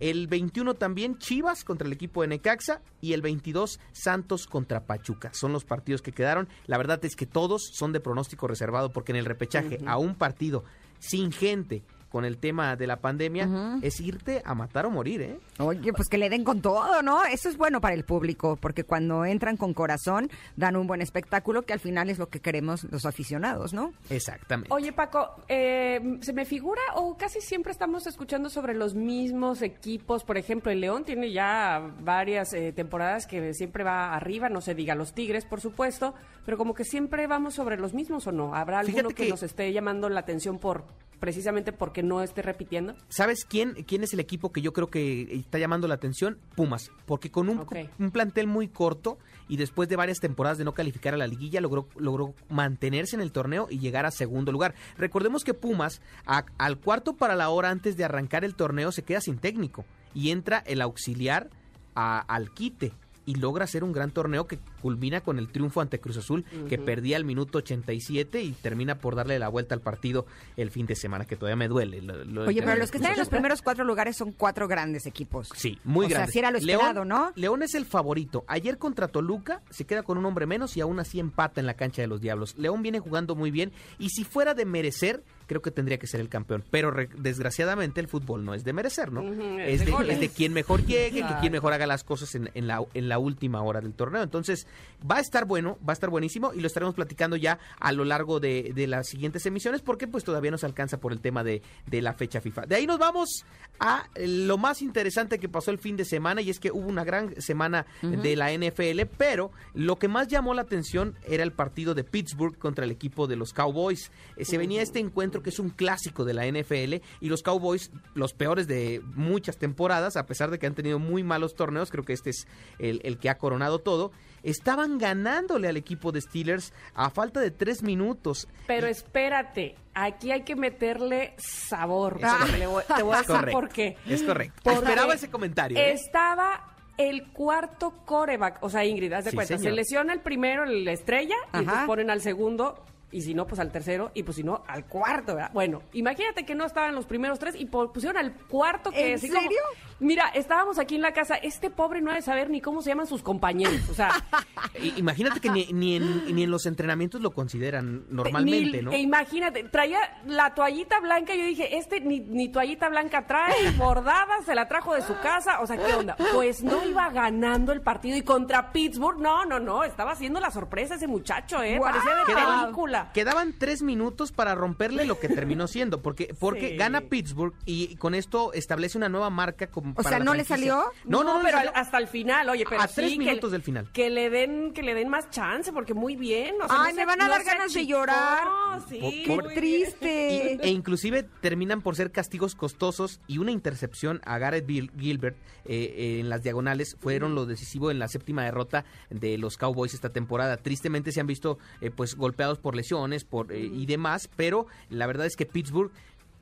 [0.00, 5.30] El 21 también Chivas contra el equipo de Necaxa y el 22 Santos contra Pachuca.
[5.34, 6.48] Son los partidos que quedaron.
[6.66, 10.14] La verdad es que todos son de pronóstico reservado porque en el repechaje a un
[10.14, 10.64] partido
[11.00, 11.82] sin gente
[12.14, 15.40] con el tema de la pandemia es irte a matar o morir, ¿eh?
[15.58, 17.24] Oye, pues que le den con todo, ¿no?
[17.24, 21.62] Eso es bueno para el público, porque cuando entran con corazón, dan un buen espectáculo,
[21.62, 23.92] que al final es lo que queremos los aficionados, ¿no?
[24.10, 24.72] Exactamente.
[24.72, 30.22] Oye, Paco, eh, ¿se me figura o casi siempre estamos escuchando sobre los mismos equipos?
[30.22, 34.76] Por ejemplo, el León tiene ya varias eh, temporadas que siempre va arriba, no se
[34.76, 38.54] diga los Tigres, por supuesto, pero como que siempre vamos sobre los mismos o no.
[38.54, 40.84] ¿Habrá alguno que- nos esté llamando la atención por
[41.24, 42.94] precisamente porque no esté repitiendo.
[43.08, 46.36] ¿Sabes quién, quién es el equipo que yo creo que está llamando la atención?
[46.54, 47.64] Pumas, porque con un,
[47.98, 49.16] un plantel muy corto
[49.48, 53.22] y después de varias temporadas de no calificar a la liguilla, logró, logró mantenerse en
[53.22, 54.74] el torneo y llegar a segundo lugar.
[54.98, 59.02] Recordemos que Pumas, a- al cuarto para la hora antes de arrancar el torneo, se
[59.02, 61.48] queda sin técnico y entra el auxiliar
[61.94, 62.92] a- al quite
[63.26, 66.78] y logra hacer un gran torneo que culmina con el triunfo ante Cruz Azul, que
[66.78, 70.94] perdía al minuto 87 y termina por darle la vuelta al partido el fin de
[70.96, 72.02] semana, que todavía me duele.
[72.02, 75.06] lo- lo- Oye, pero los que están en los primeros cuatro lugares son cuatro grandes
[75.06, 75.48] equipos.
[75.54, 76.32] Sí, muy O sea, grande.
[76.32, 77.32] sí era lo esperado, ¿no?
[77.34, 78.44] León es el favorito.
[78.46, 81.74] Ayer contra Toluca se queda con un hombre menos y aún así empata en la
[81.74, 82.54] cancha de los Diablos.
[82.58, 86.20] León viene jugando muy bien y si fuera de merecer, creo que tendría que ser
[86.20, 86.64] el campeón.
[86.70, 89.22] Pero re- desgraciadamente el fútbol no es de merecer, ¿no?
[89.60, 92.66] Es, es de es quien mejor llegue, que quien mejor haga las cosas en, en
[92.66, 94.22] la, en la última hora del torneo.
[94.22, 94.66] Entonces,
[95.10, 98.04] va a estar bueno, va a estar buenísimo y lo estaremos platicando ya a lo
[98.04, 101.62] largo de, de las siguientes emisiones porque pues todavía nos alcanza por el tema de,
[101.86, 102.66] de la fecha FIFA.
[102.66, 103.44] De ahí nos vamos
[103.80, 107.04] a lo más interesante que pasó el fin de semana y es que hubo una
[107.04, 111.94] gran semana de la NFL, pero lo que más llamó la atención era el partido
[111.94, 114.10] de Pittsburgh contra el equipo de los Cowboys.
[114.36, 117.90] Eh, se venía este encuentro que es un clásico de la NFL y los Cowboys,
[118.14, 122.04] los peores de muchas temporadas, a pesar de que han tenido muy malos torneos, creo
[122.04, 122.46] que este es
[122.78, 127.50] el, el que ha coronado todo, estaban ganándole al equipo de Steelers a falta de
[127.50, 128.46] tres minutos.
[128.66, 132.20] Pero espérate, aquí hay que meterle sabor.
[132.58, 133.96] Le voy- te voy a decir por qué.
[134.06, 134.60] Es correcto.
[134.62, 135.78] Porque Esperaba ese comentario.
[135.78, 135.92] ¿eh?
[135.92, 139.72] Estaba el cuarto coreback, o sea, Ingrid, haz de Sí, cuenta, señor.
[139.72, 141.58] se lesiona el primero, la estrella, y Ajá.
[141.60, 144.84] entonces ponen al segundo, y si no, pues al tercero, y pues si no, al
[144.86, 145.50] cuarto, ¿verdad?
[145.54, 149.32] Bueno, imagínate que no estaban los primeros tres y pusieron al cuarto que ¿En como-
[149.40, 149.60] serio?
[150.00, 152.90] mira, estábamos aquí en la casa, este pobre no ha de saber ni cómo se
[152.90, 154.10] llaman sus compañeros, o sea,
[154.96, 158.90] Imagínate que ni, ni en, ni en los entrenamientos lo consideran normalmente, Ni- ¿no?
[158.92, 164.42] E imagínate, traía la toallita blanca, yo dije, este ni, ni toallita blanca trae, bordada,
[164.44, 166.16] se la trajo de su casa, o sea, ¿qué onda?
[166.34, 170.50] Pues no iba ganando el partido y contra Pittsburgh, no, no, no, estaba haciendo la
[170.50, 171.78] sorpresa ese muchacho, ¿eh?
[171.78, 171.92] ¡Guau!
[171.92, 172.72] Parecía de Quedaban-
[173.12, 176.76] Quedaban tres minutos para romperle lo que terminó siendo, porque, porque Sí.
[176.76, 179.66] gana Pittsburgh y con esto establece una nueva marca.
[179.66, 180.84] como O para sea, ¿no le salió?
[181.04, 183.62] No, no, no, pero al- hasta el final, oye, pero A tres que- minutos del
[183.62, 183.90] final.
[183.92, 186.54] Que le den, que le den más chance, porque muy bien.
[186.62, 188.42] o sea, Ay, no me se- van a no dar ganas de llorar.
[188.88, 190.58] sí, ¡Qué triste!
[190.62, 195.36] Y- e inclusive terminan por ser castigos costosos y una intercepción a Garrett Gil- Gilbert
[195.66, 199.94] eh, eh, en las diagonales fueron lo decisivo en la séptima derrota de los Cowboys
[199.94, 200.56] esta temporada.
[200.58, 202.93] Tristemente se han visto eh, pues golpeados por lesiones
[203.28, 205.90] por, eh, y demás, pero la verdad es que Pittsburgh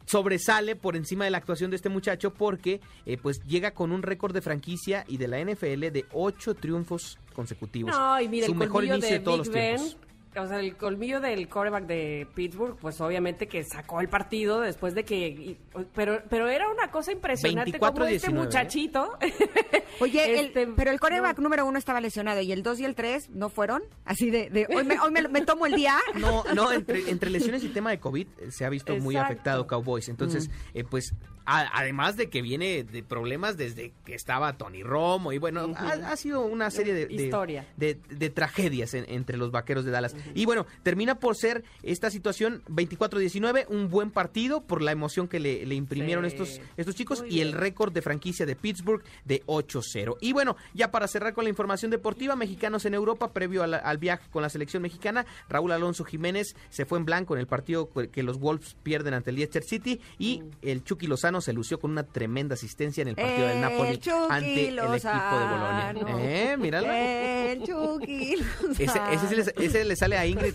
[0.06, 4.02] sobresale por encima de la actuación de este muchacho porque eh, pues llega con un
[4.02, 7.92] récord de franquicia y de la NFL de ocho triunfos consecutivos.
[7.92, 9.96] No, y mira, Su el mejor inicio de, de todos Big los Ben, tiempos.
[10.36, 14.94] O sea, el colmillo del quarterback de Pittsburgh, pues obviamente que sacó el partido después
[14.94, 15.28] de que...
[15.28, 15.58] y-
[15.94, 18.34] pero, pero era una cosa impresionante como este 24-19, ¿eh?
[18.34, 19.18] muchachito...
[20.00, 21.44] Oye, el- este, pero el coreback no.
[21.44, 23.82] número uno estaba lesionado y el dos y el tres no fueron.
[24.04, 25.98] Así de, de, hoy, me, hoy me, me tomo el día.
[26.18, 29.32] No, no, entre, entre lesiones y tema de COVID eh, se ha visto muy Exacto.
[29.32, 30.08] afectado Cowboys.
[30.08, 31.14] Entonces, eh, pues,
[31.46, 35.90] a- además de que viene de problemas desde que estaba Tony Romo y bueno, ha,
[36.12, 37.66] ha sido una serie de, de- Historia.
[37.76, 40.14] de, de tragedias en- entre los vaqueros de Dallas.
[40.34, 45.40] Y bueno, termina por ser esta situación 24-19, un buen partido por la emoción que
[45.40, 46.28] le, le imprimieron Sí.
[46.28, 50.16] estos, estos chicos Muy y el récord de franquicia de Pittsburgh de 8-0.
[50.20, 54.28] Y bueno, ya para cerrar con la información deportiva, mexicanos en Europa, previo al viaje
[54.30, 58.22] con la selección mexicana, Raúl Alonso Jiménez se fue en blanco en el partido que
[58.22, 62.02] los Wolves pierden ante el Leicester City y el Chucky Lozano se lució con una
[62.04, 65.94] tremenda asistencia en el partido del El Napoli Chucky ante el equipo de Bolonia.
[66.20, 66.56] ¿Eh?
[66.58, 66.88] Míralo.
[66.92, 68.34] El Chucky.
[68.78, 70.54] Ese, le, ese le sale a Ingrid.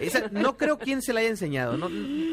[0.00, 1.76] Esa- no creo quién se la haya enseñado.
[1.76, 1.88] No,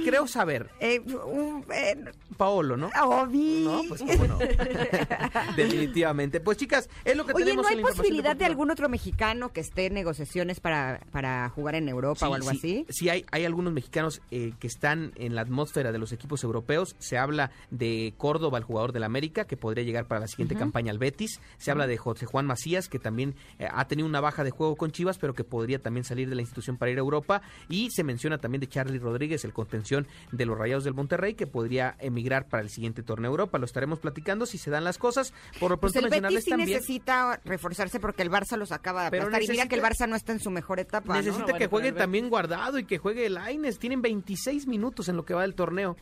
[0.06, 0.69] creo saber.
[0.80, 1.95] Eh, un- eh,
[2.38, 2.89] Paolo, ¿no?
[3.04, 3.63] Obi.
[3.65, 4.38] No, pues cómo no.
[5.56, 6.39] Definitivamente.
[6.39, 8.89] Pues chicas, es lo que Oye, tenemos ¿no en hay la posibilidad de algún otro
[8.89, 12.86] mexicano que esté en negociaciones para, para jugar en Europa o algo sí, así?
[12.89, 16.95] Sí, hay, hay algunos mexicanos eh, que están en la atmósfera de los equipos europeos.
[16.99, 20.91] Se habla de Córdoba, el jugador del América, que podría llegar para la siguiente campaña
[20.91, 21.39] al Betis.
[21.57, 24.75] Se habla de José Juan Macías, que también eh, ha tenido una baja de juego
[24.75, 27.41] con Chivas, pero que podría también salir de la institución para ir a Europa.
[27.69, 31.47] Y se menciona también de Charlie Rodríguez, el contención de los Rayados del Monterrey, que
[31.47, 33.57] podría emigrar para el siguiente torneo Europa.
[33.57, 35.33] Lo estaremos platicando si se dan las cosas.
[35.59, 36.69] Por lo Pues pronto el Betis mencionarles sí también.
[36.69, 39.43] necesita reforzarse porque el Barça los acaba de aplastar.
[39.43, 41.15] Y mira que el Barça no está en su mejor etapa.
[41.15, 43.79] Necesita No, que juegue también guardado y que juegue el Aines.
[43.79, 45.95] Tienen 26 minutos en lo que va del torneo.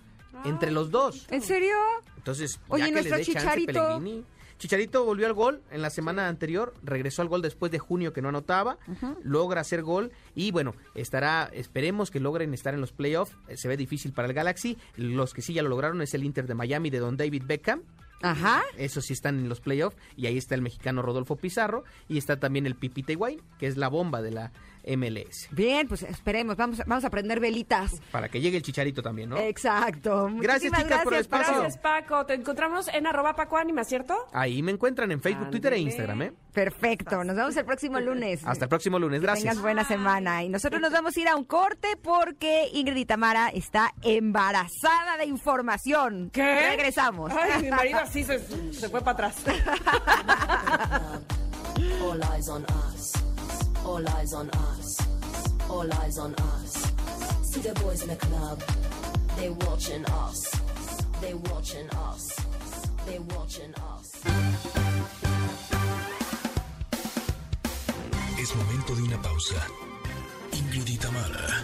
[0.46, 1.28] Entre los dos.
[1.30, 1.76] ¿En serio?
[2.18, 3.74] Entonces, Oye, ya que ¿nuestro le dé chance Chicharito?
[3.74, 4.26] Pellegrini.
[4.58, 8.24] Chicharito volvió al gol en la semana anterior, regresó al gol después de junio que
[8.24, 8.80] no anotaba,
[9.22, 13.68] logra hacer gol y bueno, estará, esperemos que logren estar en los playoffs, Eh, se
[13.68, 16.56] ve difícil para el Galaxy, los que sí ya lo lograron es el Inter de
[16.56, 17.84] Miami de Don David Beckham,
[18.24, 18.64] Ajá.
[18.78, 22.40] esos sí están en los playoffs y ahí está el mexicano Rodolfo Pizarro y está
[22.40, 24.52] también el Pipita Higuaín, que es la bomba de la
[24.96, 28.00] MLS, Bien, pues esperemos, vamos, a- vamos a prender velitas.
[28.12, 29.38] para que llegue el Chicharito también, ¿no?
[29.38, 30.30] Exacto.
[30.40, 31.54] Gracias, Muchísimas chicas, por el espacio.
[31.60, 32.26] Gracias, Paco.
[32.26, 34.16] Te encontramos en arroba Paco Anima, ¿cierto?
[34.34, 35.80] Ahí me encuentran en Facebook, Twitter e.
[35.80, 36.34] Instagram, ¿eh?
[36.54, 38.42] Perfecto, nos vemos el próximo lunes.
[38.46, 39.44] Hasta el próximo lunes, Que gracias.
[39.44, 40.44] tengas buena semana.
[40.44, 45.18] Y nosotros nos vamos a ir a un corte porque Ingrid y Tamara está embarazada
[45.18, 46.30] de información.
[46.34, 46.70] ¿Qué?
[46.70, 47.32] Regresamos.
[47.32, 48.40] Ay, mi marido así se,
[48.74, 49.36] se fue para atrás.
[53.88, 54.98] All eyes on us.
[55.70, 56.92] All eyes on us.
[57.44, 58.62] See the boys in the club.
[59.38, 60.52] They watching us.
[61.22, 62.36] They watching us.
[63.06, 64.12] They watching us.
[68.38, 69.56] Es momento de una pausa.
[70.52, 71.64] Ingrid y Tamara,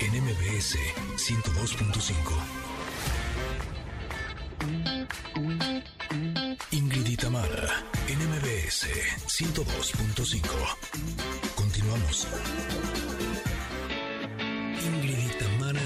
[0.00, 0.76] en MBS
[1.16, 2.14] 102.5.
[6.72, 8.88] Ingrid y Tamara, en MBS
[9.26, 11.43] 102.5.
[11.94, 12.26] Continuamos.
[14.84, 15.80] Ingrid y Tamara,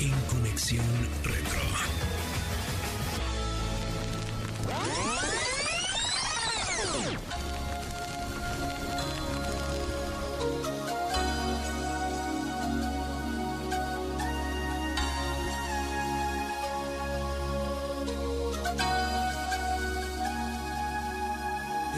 [0.00, 0.84] en Conexión
[1.24, 1.60] Retro.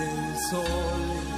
[0.01, 1.38] El sol,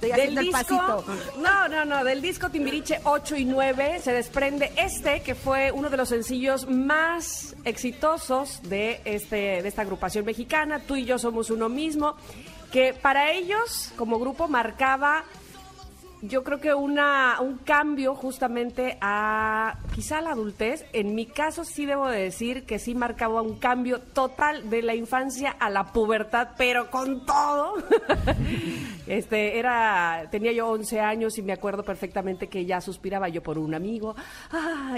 [0.00, 1.04] Estoy haciendo el pasito.
[1.38, 5.90] No, no, no, del disco Timbiriche 8 y 9 se desprende este que fue uno
[5.90, 11.50] de los sencillos más exitosos de este de esta agrupación mexicana, Tú y yo somos
[11.50, 12.16] uno mismo,
[12.72, 15.24] que para ellos como grupo marcaba
[16.22, 20.84] yo creo que una, un cambio justamente a quizá la adultez.
[20.92, 24.94] En mi caso sí debo de decir que sí marcaba un cambio total de la
[24.94, 27.74] infancia a la pubertad, pero con todo.
[29.06, 33.58] este era tenía yo 11 años y me acuerdo perfectamente que ya suspiraba yo por
[33.58, 34.14] un amigo.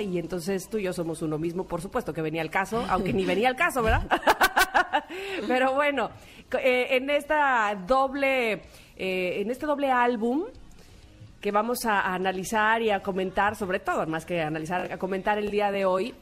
[0.01, 3.13] Y entonces tú y yo somos uno mismo, por supuesto que venía el caso, aunque
[3.13, 4.09] ni venía el caso, ¿verdad?
[5.47, 6.11] pero bueno,
[6.59, 8.63] eh, en esta doble
[8.97, 10.45] eh, en este doble álbum
[11.43, 15.37] que vamos a, a analizar y a comentar, sobre todo, más que analizar, a comentar
[15.39, 16.15] el día de hoy.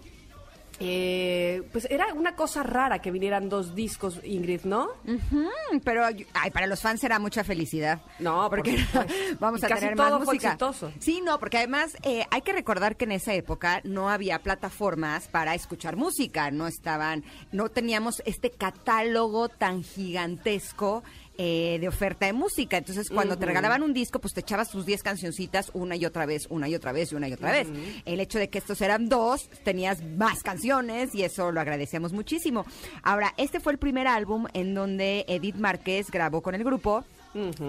[0.83, 4.89] eh, pues era una cosa rara que vinieran dos discos, Ingrid, ¿no?
[5.05, 8.01] Mm, Pero ay, para los fans será mucha felicidad.
[8.19, 9.13] No, por porque supuesto.
[9.41, 10.49] vamos a casi tener todo más música.
[10.49, 10.91] exitoso.
[10.99, 15.29] Sí, no, porque además eh, hay que recordar que en esa época no había plataformas
[15.29, 21.03] para escuchar música, no estaban, no teníamos este catálogo tan gigantesco.
[21.43, 22.77] Eh, de oferta de música.
[22.77, 26.27] Entonces, cuando te regalaban un disco, pues te echabas tus 10 cancioncitas una y otra
[26.27, 27.67] vez, una y otra vez y una y otra vez.
[28.05, 32.67] El hecho de que estos eran dos, tenías más canciones y eso lo agradecíamos muchísimo.
[33.03, 37.05] Ahora, este fue el primer álbum en donde Edith Márquez grabó con el grupo,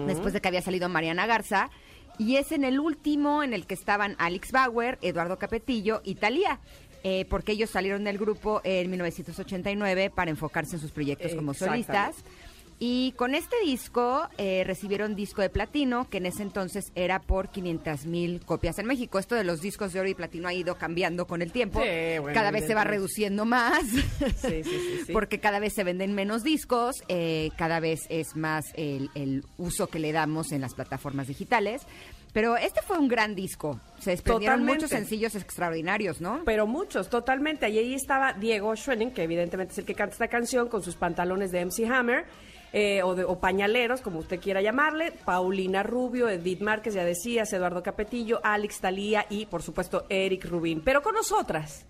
[0.06, 1.70] después de que había salido Mariana Garza.
[2.18, 6.60] Y es en el último en el que estaban Alex Bauer, Eduardo Capetillo y Talía.
[7.04, 12.14] eh, porque ellos salieron del grupo en 1989 para enfocarse en sus proyectos como solistas.
[12.84, 17.48] Y con este disco eh, recibieron disco de platino, que en ese entonces era por
[17.48, 19.20] 500 mil copias en México.
[19.20, 21.80] Esto de los discos de oro y platino ha ido cambiando con el tiempo.
[21.80, 23.84] Sí, bueno, cada vez se va reduciendo más.
[23.84, 24.02] Sí,
[24.34, 25.12] sí, sí, sí.
[25.12, 29.86] Porque cada vez se venden menos discos, eh, cada vez es más el, el uso
[29.86, 31.82] que le damos en las plataformas digitales.
[32.32, 33.78] Pero este fue un gran disco.
[33.98, 34.84] Se desprendieron Totalmente.
[34.84, 36.40] muchos sencillos extraordinarios, ¿no?
[36.44, 37.68] Pero muchos, totalmente.
[37.68, 40.96] Y ahí estaba Diego Schwenning, que evidentemente es el que canta esta canción, con sus
[40.96, 42.24] pantalones de MC Hammer,
[42.72, 45.12] eh, o, de- o pañaleros, como usted quiera llamarle.
[45.24, 50.82] Paulina Rubio, Edith Márquez, ya decías, Eduardo Capetillo, Alex Talía y, por supuesto, Eric Rubín.
[50.84, 51.84] Pero con nosotras.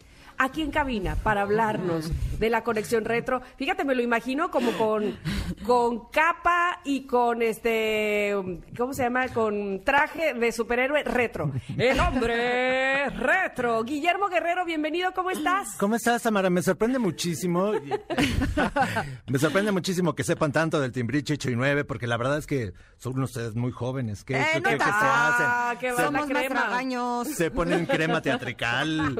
[0.44, 3.42] Aquí en cabina para hablarnos de la conexión retro.
[3.56, 5.16] Fíjate, me lo imagino como con,
[5.64, 8.34] con capa y con este,
[8.76, 9.28] ¿cómo se llama?
[9.28, 11.52] Con traje de superhéroe retro.
[11.78, 13.84] El hombre retro.
[13.84, 15.76] Guillermo Guerrero, bienvenido, ¿cómo estás?
[15.78, 16.50] ¿Cómo estás, Tamara?
[16.50, 17.70] Me sorprende muchísimo.
[19.28, 22.46] Me sorprende muchísimo que sepan tanto del timbriche 8 y 9, porque la verdad es
[22.48, 24.24] que son ustedes muy jóvenes.
[24.24, 25.78] ¿Qué, Eh, no qué- qué se hacen?
[25.94, 27.28] Buena Somos más.
[27.36, 29.16] Se ponen crema teatrical,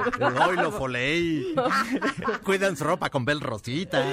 [0.49, 0.73] oilo
[2.44, 4.04] cuidan su ropa con bel rosita.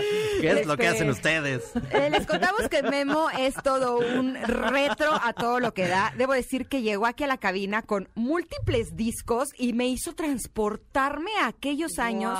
[0.41, 1.71] ¿Qué es lo que Este- hacen ustedes?
[1.91, 6.13] Eh, les contamos que Memo es todo un retro a todo lo que da.
[6.17, 11.31] Debo decir que llegó aquí a la cabina con múltiples discos y me hizo transportarme
[11.41, 12.37] a aquellos años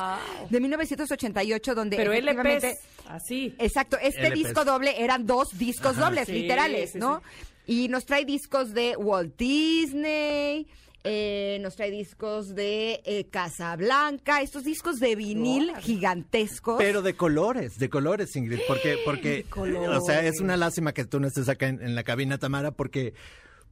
[0.50, 2.72] de 1988 donde Pero efectivamente...
[2.72, 3.56] LPs, así.
[3.60, 4.34] Exacto, este LPs.
[4.36, 7.22] disco doble eran dos discos dobles, Sí, literales, sí, ¿no?
[7.66, 10.68] Y nos trae discos de Walt Disney,
[11.04, 16.78] eh, nos trae discos de eh, Casablanca, estos discos de vinil gigantescos.
[16.78, 19.90] Pero de colores, de colores, Ingrid, porque, porque, colores.
[19.90, 22.72] o sea, es una lástima que tú no estés acá en, en la cabina, Tamara,
[22.72, 23.14] porque,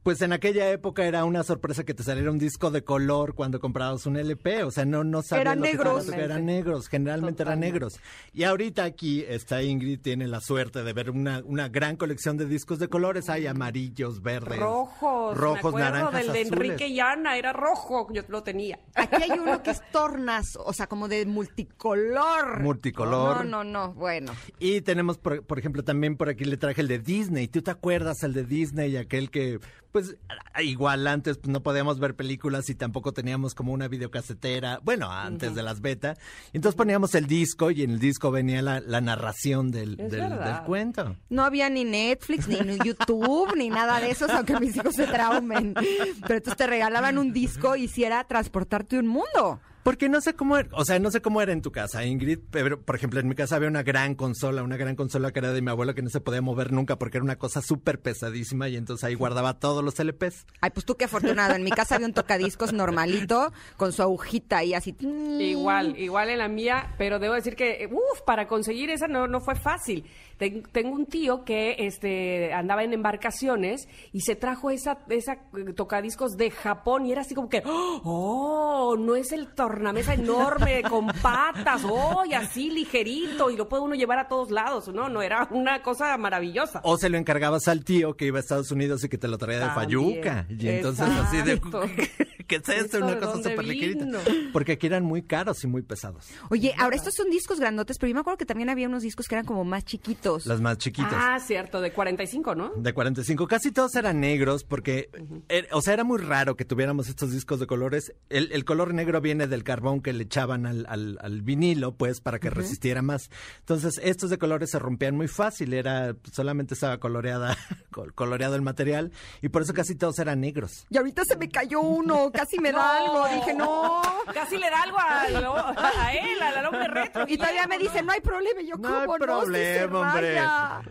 [0.02, 3.60] pues en aquella época era una sorpresa que te saliera un disco de color cuando
[3.60, 6.06] comprabas un LP, o sea, no, no sabías Eran que negros.
[6.06, 8.00] tocar, eran negros, generalmente eran negros.
[8.32, 12.46] Y ahorita aquí está Ingrid, tiene la suerte de ver una, una gran colección de
[12.46, 15.36] discos de colores, hay amarillos, verdes, Rojos.
[15.36, 16.52] rojos, me naranjas, del de azules.
[16.52, 18.78] Enrique y Ana, era rojo, yo lo tenía.
[18.94, 22.62] Aquí hay uno que es tornas, o sea, como de multicolor.
[22.62, 23.44] Multicolor.
[23.44, 24.32] No, no, no, bueno.
[24.58, 27.48] Y tenemos, por, por ejemplo, también por aquí le traje el de Disney.
[27.48, 28.96] ¿Tú te acuerdas el de Disney?
[28.96, 29.58] Aquel que,
[29.92, 30.16] pues,
[30.62, 34.80] igual antes pues, no podíamos ver películas y tampoco teníamos como una videocasetera.
[34.82, 36.16] Bueno, antes de las beta.
[36.52, 40.62] Entonces poníamos el disco y en el disco venía la, la narración del, del, del
[40.66, 41.16] cuento.
[41.30, 45.74] No había ni Netflix, ni, YouTube, ni nada de eso, aunque mis hijos se traumen.
[45.74, 49.60] Pero entonces te regalaban un disco y si era transportarte un mundo.
[49.88, 52.40] Porque no sé cómo era, o sea, no sé cómo era en tu casa, Ingrid,
[52.50, 55.54] pero por ejemplo en mi casa había una gran consola, una gran consola que era
[55.54, 58.68] de mi abuelo que no se podía mover nunca porque era una cosa súper pesadísima
[58.68, 60.44] y entonces ahí guardaba todos los LPs.
[60.60, 61.54] Ay, pues tú qué afortunado.
[61.54, 64.94] En mi casa había un tocadiscos normalito con su agujita y así.
[65.00, 69.40] Igual, igual en la mía, pero debo decir que, uff, para conseguir esa no, no
[69.40, 70.04] fue fácil.
[70.38, 75.72] Ten- tengo un tío que este, andaba en embarcaciones y se trajo esa, esa eh,
[75.74, 81.08] tocadiscos de Japón y era así como que, oh, no es el tornamesa enorme con
[81.08, 84.88] patas, oh, y así ligerito y lo puede uno llevar a todos lados.
[84.88, 86.80] No, no, era una cosa maravillosa.
[86.84, 89.38] O se lo encargabas al tío que iba a Estados Unidos y que te lo
[89.38, 90.46] traía de También, Fayuca.
[90.48, 91.60] Y entonces así de...
[92.48, 92.96] ¿Qué es esto?
[92.96, 94.06] ¿Esto Una cosa súper ligerita.
[94.54, 96.28] Porque aquí eran muy caros y muy pesados.
[96.48, 99.28] Oye, ahora estos son discos grandotes, pero yo me acuerdo que también había unos discos
[99.28, 100.27] que eran como más chiquitos.
[100.46, 101.12] Las más chiquitas.
[101.14, 102.70] Ah, cierto, de 45, ¿no?
[102.76, 105.10] De 45, casi todos eran negros porque,
[105.48, 108.12] er- o sea, era muy raro que tuviéramos estos discos de colores.
[108.28, 112.20] El, el color negro viene del carbón que le echaban al, al- al vinilo, pues,
[112.20, 113.30] para que resistiera más.
[113.60, 117.56] Entonces, estos de colores se rompían muy fácil, era, solamente estaba coloreada,
[117.90, 119.12] col- coloreado el material,
[119.42, 120.86] y por eso casi todos eran negros.
[120.90, 123.26] Y ahorita se me cayó uno, casi me da algo.
[123.34, 124.02] Dije, no.
[124.34, 125.74] Casi le da algo a,
[126.04, 127.24] a él, al hombre retro.
[127.28, 128.60] Y todavía me dice, no hay problema.
[128.60, 129.40] Y yo, No hay ¿cómo no?
[129.40, 130.34] Sí se problema, hombre.
[130.34, 130.82] raya.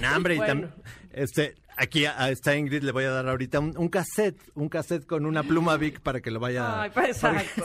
[0.00, 0.70] No, hombre, y tam-
[1.12, 4.68] este, aquí a, a esta Ingrid le voy a dar ahorita un, un cassette, un
[4.68, 6.82] cassette con una pluma Vic para que lo vaya...
[6.82, 7.16] Ay, pues.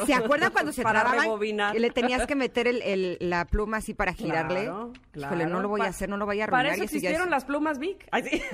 [0.06, 1.40] ¿Se acuerdan cuando se Para trababan
[1.78, 4.64] le tenías que meter el, el- la pluma así para girarle?
[4.64, 6.76] Claro, Híjole, no lo voy a hacer, no lo voy a Para arruinar.
[6.76, 8.08] eso y eso ya existieron es- las plumas Vic.
[8.12, 8.42] Ay, sí.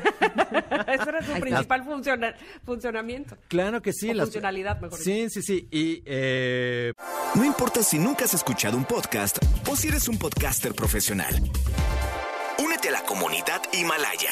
[0.89, 2.33] Eso era su Ahí principal funciona-
[2.65, 3.37] funcionamiento.
[3.47, 4.09] Claro que sí.
[4.11, 5.67] O funcionalidad, mejor Sí, sí, sí.
[5.71, 6.93] Y eh,
[7.35, 9.37] No importa si nunca has escuchado un podcast
[9.69, 11.33] o si eres un podcaster profesional.
[12.57, 14.31] Únete a la comunidad Himalaya.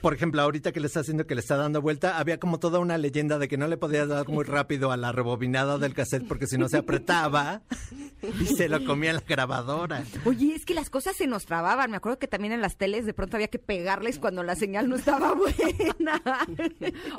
[0.00, 2.78] Por ejemplo, ahorita que le está haciendo que le está dando vuelta, había como toda
[2.78, 6.26] una leyenda de que no le podías dar muy rápido a la rebobinada del cassette
[6.26, 7.62] porque si no se apretaba
[8.22, 10.04] y se lo comía la grabadora.
[10.24, 11.90] Oye, es que las cosas se nos trababan.
[11.90, 14.88] Me acuerdo que también en las teles de pronto había que pegarles cuando la señal
[14.88, 16.22] no estaba buena.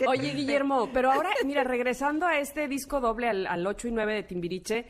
[0.07, 0.33] Oye.
[0.33, 4.23] Guillermo, pero ahora, mira, regresando a este disco doble, al, al 8 y 9 de
[4.23, 4.85] Timbiriche,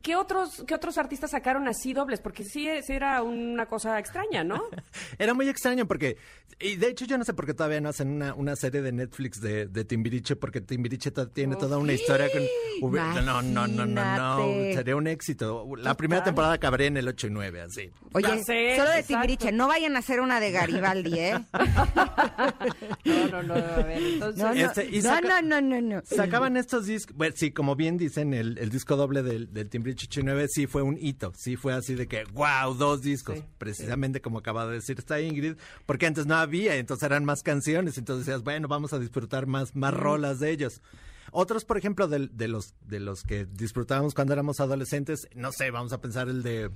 [0.00, 2.20] ¿qué otros, ¿qué otros artistas sacaron así dobles?
[2.20, 4.62] Porque sí, sí era una cosa extraña, ¿no?
[5.18, 6.16] Era muy extraño porque,
[6.58, 8.92] y de hecho yo no sé por qué todavía no hacen una, una serie de
[8.92, 12.92] Netflix de, de Timbiriche, porque Timbiriche tiene toda una historia con...
[12.92, 14.36] No, no, no, no, no,
[14.74, 15.68] sería un éxito.
[15.76, 17.90] La primera temporada acabaría en el 8 y 9, así.
[18.12, 19.06] Oye, sé, solo de exacto.
[19.08, 21.40] Timbiriche, no vayan a hacer una de Garibaldi, ¿eh?
[23.04, 24.42] No, no, no, a ver, entonces...
[24.42, 26.02] No, no, Este, y no, saca- no, no, no, no.
[26.04, 29.81] Sacaban estos discos, bueno, sí, como bien dicen, el, el disco doble del, del Timbiriche
[29.90, 33.38] 8 y 9 sí fue un hito, sí fue así de que, wow, dos discos,
[33.38, 35.56] Sí, precisamente como acaba de decir esta Ingrid,
[35.86, 39.74] porque antes no había, entonces eran más canciones, entonces decías, bueno, vamos a disfrutar más,
[39.76, 40.80] más rolas de ellos.
[41.32, 45.70] Otros, por ejemplo, del- de, los, de los que disfrutábamos cuando éramos adolescentes, no sé,
[45.70, 46.70] vamos a pensar el de...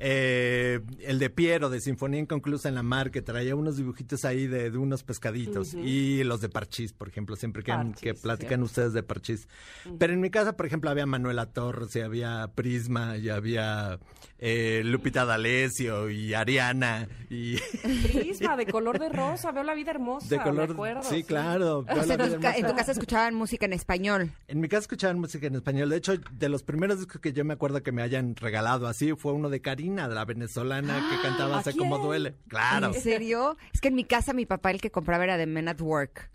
[0.00, 4.46] eh, el de Piero, de Sinfonía Inconclusa en la Mar, que traía unos dibujitos ahí
[4.46, 5.74] de, de unos pescaditos.
[5.74, 9.48] Y los de Parchís, por ejemplo, siempre que, Parchís, que platican ustedes de Parchís.
[9.98, 13.98] Pero en mi casa, por ejemplo, había Manuela Torres, y había Prisma, y había
[14.38, 20.28] eh, Lupita D'Alessio, y Ariana, y Prisma, de color de rosa, veo la vida hermosa,
[20.28, 20.68] de color...
[20.68, 21.78] me acuerdo, sí, claro.
[21.80, 24.30] O sea, en ca- en tu casa escuchaban música en español.
[24.46, 25.88] En mi casa escuchaban música en español.
[25.90, 29.12] De hecho, de los primeros discos que yo me acuerdo que me hayan regalado así
[29.16, 32.34] fue uno de Karina, de la venezolana que cantaba ¿a Sé cómo duele.
[32.48, 32.88] Claro.
[32.88, 33.56] ¿En serio?
[33.72, 36.30] Es que en mi casa mi papá el que compraba era de Men at Work.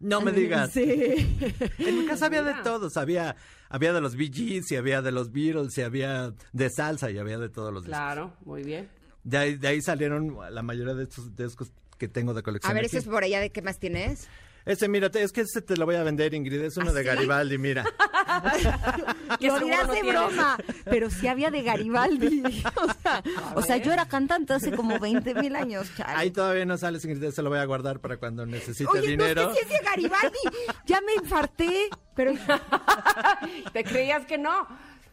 [0.00, 0.70] No me digas.
[0.72, 0.84] Sí.
[1.78, 2.96] En mi casa había de todos.
[2.96, 3.36] Había,
[3.68, 7.18] había de los Bee Gees, y había de los Beatles, y había de salsa, y
[7.18, 7.98] había de todos los discos.
[7.98, 8.88] Claro, muy bien.
[9.24, 12.70] De ahí, de ahí salieron la mayoría de estos discos que tengo de colección.
[12.70, 14.28] A ver, ese es por allá de qué más tienes.
[14.68, 16.60] Ese, mírate, es que ese te lo voy a vender, Ingrid.
[16.60, 17.06] Es uno ¿Ah, de sí?
[17.06, 17.84] Garibaldi, mira.
[19.40, 22.42] Que dirás no de broma, pero sí había de Garibaldi.
[22.76, 23.22] O sea,
[23.54, 26.12] o sea, yo era cantante hace como 20 mil años, chale.
[26.16, 27.30] Ahí todavía no sale, Ingrid.
[27.30, 29.44] Se lo voy a guardar para cuando necesite Oye, dinero.
[29.44, 30.38] no, es que sí es de Garibaldi.
[30.86, 32.32] Ya me infarté, pero,
[33.72, 34.66] ¿Te creías que no?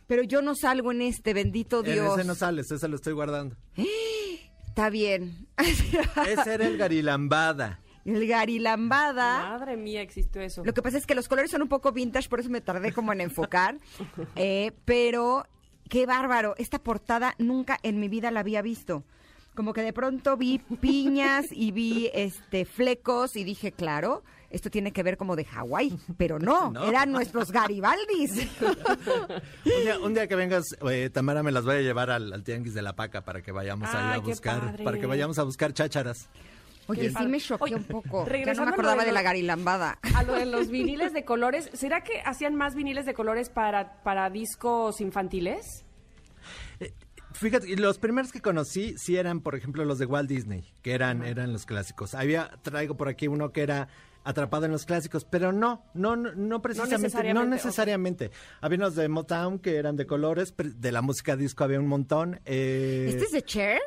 [0.07, 2.17] pero yo no salgo en este, bendito En Dios.
[2.19, 3.55] ese no sales, ese lo estoy guardando.
[4.67, 5.47] Está bien.
[5.57, 7.79] Ese era el Garilambada.
[8.05, 9.49] El Garilambada.
[9.49, 10.63] Madre mía, existió eso.
[10.63, 12.91] Lo que pasa es que los colores son un poco vintage, por eso me tardé
[12.93, 13.77] como en enfocar.
[14.35, 15.45] Eh, pero
[15.89, 16.55] qué bárbaro.
[16.57, 19.03] Esta portada nunca en mi vida la había visto.
[19.55, 24.91] Como que de pronto vi piñas y vi este flecos y dije, claro, esto tiene
[24.91, 26.83] que ver como de Hawái, pero no, No.
[26.85, 28.47] eran nuestros Garibaldis.
[28.61, 32.43] Un día, un día que vengas, eh, Tamara me las voy a llevar al, al
[32.43, 34.83] Tianguis de la Paca para que vayamos ahí a buscar, padre.
[34.83, 36.27] para que vayamos a buscar chácharas.
[36.88, 38.25] Oye, sí me choqué un poco.
[38.27, 39.99] Ya no me acordaba de de la Garilambada.
[40.15, 44.03] A lo de los viniles de colores, ¿será que hacían más viniles de colores para,
[44.03, 45.86] para discos infantiles?
[47.33, 50.93] Fíjate, y los primeros que conocí sí eran, por ejemplo, los de Walt Disney, que
[50.93, 52.15] eran, eran los clásicos.
[52.15, 53.89] Había, traigo por aquí uno que era
[54.23, 58.31] atrapado en los clásicos, pero no, no, no, no precisamente, no necesariamente, necesariamente.
[58.61, 61.88] Había unos de Motown que eran de colores, pero de la música disco había un
[61.88, 62.39] montón.
[62.45, 63.81] eh, ¿Este es de Cher?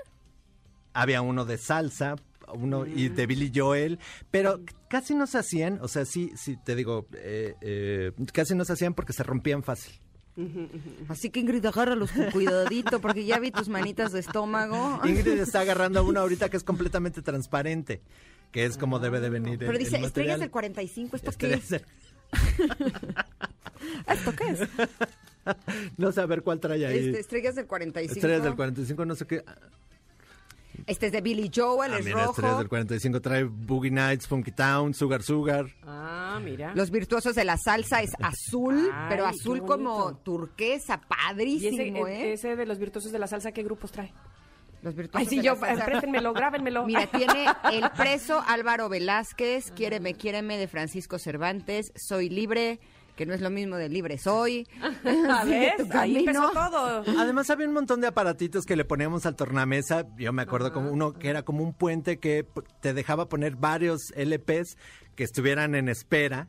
[0.95, 2.17] había uno de salsa,
[2.53, 3.99] uno y de Billy Joel,
[4.31, 8.65] pero casi no se hacían, o sea, sí, sí, te digo, eh, eh, casi no
[8.65, 9.95] se hacían porque se rompían fácil.
[11.09, 15.01] Así que Ingrid, agárralos con cuidadito, porque ya vi tus manitas de estómago.
[15.05, 18.03] Ingrid está agarrando uno ahorita que es completamente transparente,
[18.53, 19.55] que es como debe de venir.
[19.55, 21.69] el- Pero el dice, estrellas del 45, ¿esto qué Estrellas es?
[21.71, 21.85] del-
[24.09, 24.61] ¿Esto qué es?
[25.97, 26.99] No sé a ver cuál trae ahí.
[27.07, 28.15] Este, estrellas del 45.
[28.15, 29.43] Estrellas del 45, no sé qué.
[30.87, 32.59] Este es de Billy Joel, Ah, es mira, Estrellas rojo.
[32.59, 35.67] del 45 trae Boogie Nights, Funky Town, Sugar Sugar.
[35.85, 36.73] Ah, mira.
[36.75, 42.07] Los virtuosos de la salsa es azul, Ay, pero azul como turquesa, ¿Y ese, padrísimo,
[42.07, 42.33] e- ¿eh?
[42.35, 44.13] ese de los virtuosos de la salsa qué grupos trae?
[44.81, 45.85] Los virtuosos Ay, sí, de yo, la salsa.
[45.87, 46.87] préstenmelo, grábenmelo.
[46.87, 52.79] Mira, tiene El preso Álvaro Velázquez, Quiéreme, Quiéreme de Francisco Cervantes, Soy libre,
[53.19, 54.67] que no es lo mismo de libre soy.
[55.29, 57.03] A ver, tu ahí empezó todo.
[57.19, 60.07] Además había un montón de aparatitos que le poníamos al tornamesa.
[60.17, 62.47] Yo me acuerdo como uno que era como un puente que
[62.81, 64.79] te dejaba poner varios LPs
[65.17, 66.47] que estuvieran en espera.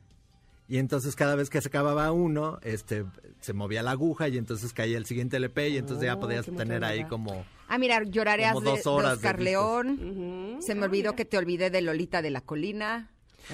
[0.68, 3.04] Y entonces cada vez que se acababa uno, este,
[3.40, 6.46] se movía la aguja y entonces caía el siguiente LP y entonces ya Oh, podías
[6.46, 7.44] tener ahí como...
[7.68, 9.44] Ah, mira, lloraré de, dos horas de Oscar de.
[9.46, 10.58] León.
[10.62, 13.10] Se me olvidó que te olvidé de Lolita de la Colina.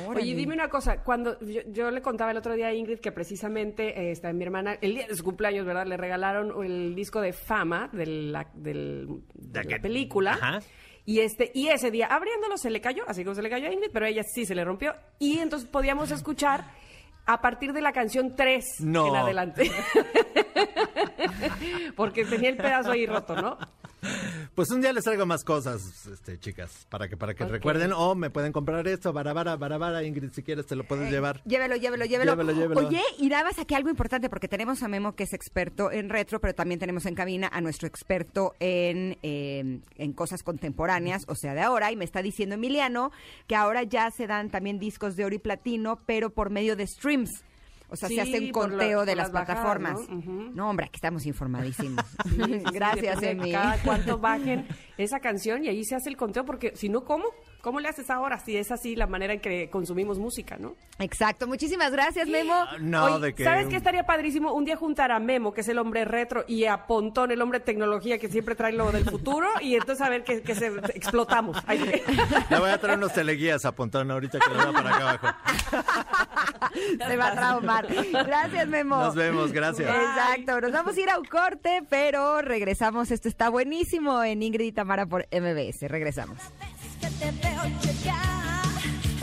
[0.06, 0.24] Órale.
[0.24, 3.12] Oye, dime una cosa, cuando yo, yo le contaba el otro día a Ingrid que
[3.12, 5.86] precisamente eh, esta, mi hermana, el día de su cumpleaños, ¿verdad?
[5.88, 10.34] Le regalaron el disco de fama de la, del- de la película.
[10.34, 10.60] Ajá.
[11.06, 13.72] Y este, y ese día, abriéndolo, se le cayó, así como se le cayó a
[13.72, 14.96] Ingrid, pero a ella sí se le rompió.
[15.20, 16.66] Y entonces podíamos escuchar
[17.28, 19.08] a partir de la canción 3 No.
[19.10, 19.72] en adelante.
[21.96, 23.58] Porque tenía el pedazo ahí roto, ¿no?
[24.54, 27.92] Pues un día les traigo más cosas, este, chicas, para que para que recuerden.
[27.92, 31.42] O me pueden comprar esto, barabara, barabara, Ingrid, si quieres te lo puedes llevar.
[31.44, 32.32] Llévelo, llévelo, llévelo.
[32.32, 32.88] Llévelo, llévelo.
[32.88, 36.10] Oye, y nada más aquí algo importante, porque tenemos a Memo, que es experto en
[36.10, 41.36] retro, pero también tenemos en cabina a nuestro experto en, eh, en cosas contemporáneas, o
[41.36, 43.12] sea, de ahora, y me está diciendo Emiliano
[43.48, 46.88] que ahora ya se dan también discos de oro y platino, pero por medio de
[46.88, 47.44] streams.
[47.90, 50.10] O sea, Sí, se hace un la- conteo de las las, bajadas, plataformas.
[50.56, 50.70] ¿no?
[50.70, 52.04] Hombre, aquí estamos informadísimos.
[52.26, 53.52] Sí, Gracias, Emi.
[53.52, 54.68] Cada cuánto bajen
[54.98, 57.26] esa canción y ahí se hace el conteo, porque si no, ¿cómo?
[57.66, 60.76] ¿Cómo le haces ahora si es así la manera en que consumimos música, no?
[61.00, 62.54] Exacto, muchísimas gracias, Memo.
[62.80, 63.44] No, Oye, de que...
[63.44, 64.54] ¿Sabes qué estaría padrísimo?
[64.54, 67.60] Un día juntar a Memo, que es el hombre retro, y a Pontón, el hombre
[67.60, 71.58] tecnología, que siempre trae lo del futuro, y entonces a ver que, que se explotamos.
[71.66, 72.04] Ay,
[72.52, 75.28] Le voy a traer unos teleguías a Pontón ahorita que lo veo para acá abajo.
[77.00, 77.88] Se va a traumar.
[78.12, 78.98] Gracias, Memo.
[78.98, 79.90] Nos vemos, gracias.
[79.90, 83.10] Exacto, nos vamos a ir a un corte, pero regresamos.
[83.10, 85.82] Esto está buenísimo en Ingrid y Tamara por MBS.
[85.90, 86.38] Regresamos.
[87.20, 88.66] Te veo llegar,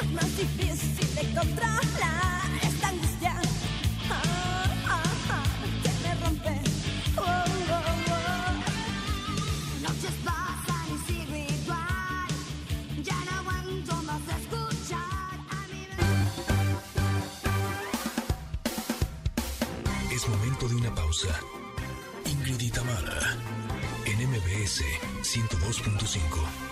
[0.03, 3.35] es más difícil de controlar esta angustia
[4.11, 4.23] ah,
[4.89, 5.45] ah, ah,
[5.83, 6.55] que me rompe.
[7.17, 8.53] Oh, oh, oh.
[9.83, 12.31] Noches pasan y sigo igual,
[13.03, 15.83] ya no aguanto más escuchar a mi
[20.15, 21.41] Es momento de una pausa.
[22.27, 22.73] Ingrid y
[24.07, 24.83] en MBS
[25.23, 26.72] 102.5.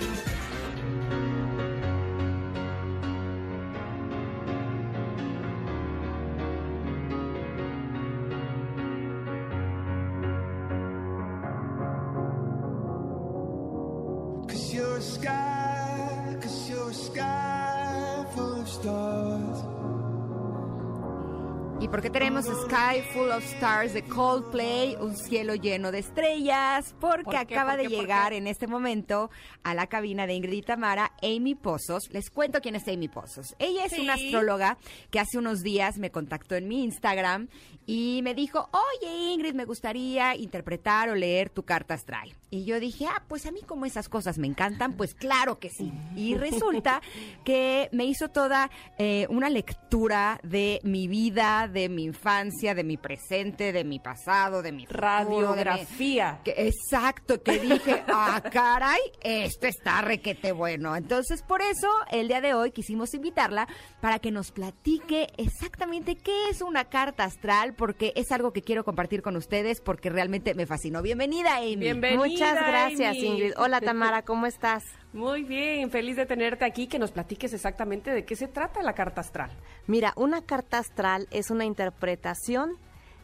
[22.45, 27.87] Sky Full of Stars de Coldplay, un cielo lleno de estrellas, porque acaba ¿Por de
[27.89, 29.29] llegar en este momento
[29.63, 32.09] a la cabina de Ingrid y Tamara, Amy Pozos.
[32.11, 33.55] Les cuento quién es Amy Pozos.
[33.59, 34.01] Ella es Sí.
[34.01, 34.77] una astróloga
[35.11, 37.47] que hace unos días me contactó en mi Instagram
[37.93, 42.33] y me dijo, oye Ingrid, me gustaría interpretar o leer tu carta astral.
[42.49, 45.69] Y yo dije, ah, pues a mí como esas cosas me encantan, pues claro que
[45.69, 45.91] sí.
[46.15, 47.01] Y resulta
[47.43, 52.95] que me hizo toda eh, una lectura de mi vida, de mi infancia, de mi
[52.95, 56.39] presente, de mi pasado, de mi futuro, de mi- Radiografía.
[56.45, 60.95] que- exacto, que dije, ah, caray, esto está requete bueno.
[60.95, 63.67] Entonces, por eso, el día de hoy quisimos invitarla
[63.99, 68.83] para que nos platique exactamente qué es una carta astral, porque es algo que quiero
[68.85, 71.01] compartir con ustedes, porque realmente me fascinó.
[71.01, 71.77] Bienvenida, Amy.
[71.77, 72.19] Bienvenida.
[72.19, 73.25] Muchas gracias, Amy.
[73.25, 73.53] Ingrid.
[73.57, 74.85] Hola, Tamara, ¿cómo estás?
[75.13, 78.93] Muy bien, feliz de tenerte aquí, que nos platiques exactamente de qué se trata la
[78.93, 79.49] carta astral.
[79.87, 82.77] Mira, una carta astral es una interpretación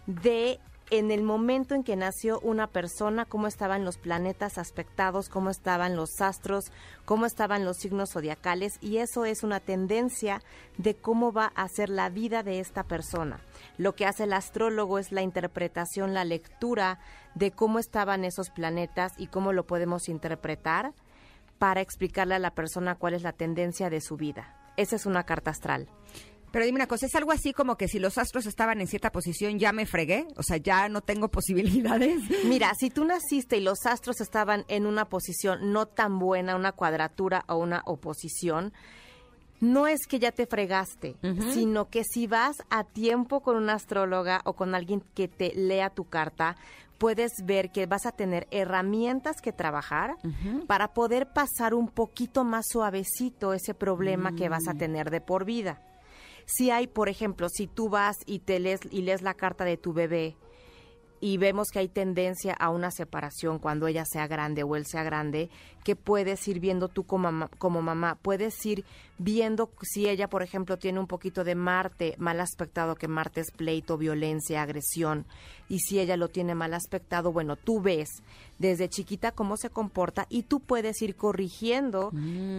[0.07, 5.49] de en el momento en que nació una persona, cómo estaban los planetas aspectados, cómo
[5.49, 6.71] estaban los astros,
[7.05, 10.41] cómo estaban los signos zodiacales, y eso es una tendencia
[10.77, 13.39] de cómo va a ser la vida de esta persona.
[13.77, 16.99] Lo que hace el astrólogo es la interpretación, la lectura
[17.35, 20.93] de cómo estaban esos planetas y cómo lo podemos interpretar
[21.59, 24.55] para explicarle a la persona cuál es la tendencia de su vida.
[24.77, 25.87] Esa es una carta astral.
[26.51, 29.11] Pero dime una cosa, ¿es algo así como que si los astros estaban en cierta
[29.11, 30.27] posición ya me fregué?
[30.37, 32.21] O sea, ya no tengo posibilidades.
[32.45, 36.71] Mira, si tú naciste y los astros estaban en una posición no tan buena, una
[36.71, 38.73] cuadratura o una oposición,
[39.59, 41.15] no es que ya te fregaste,
[41.51, 45.89] sino que si vas a tiempo con una astróloga o con alguien que te lea
[45.89, 46.57] tu carta,
[46.97, 50.15] puedes ver que vas a tener herramientas que trabajar
[50.67, 55.45] para poder pasar un poquito más suavecito ese problema que vas a tener de por
[55.45, 55.81] vida.
[56.47, 59.75] Si hay, por ejemplo, si tú vas y te lees y lees la carta de
[59.75, 60.37] tu bebé
[61.19, 65.03] y vemos que hay tendencia a una separación cuando ella sea grande o él sea
[65.03, 65.49] grande,
[65.83, 68.83] que puedes ir viendo tú como mamá, como mamá, puedes ir
[69.17, 73.51] viendo si ella, por ejemplo, tiene un poquito de Marte mal aspectado, que Marte es
[73.51, 75.25] pleito, violencia, agresión,
[75.69, 78.21] y si ella lo tiene mal aspectado, bueno, tú ves
[78.59, 82.11] desde chiquita cómo se comporta y tú puedes ir corrigiendo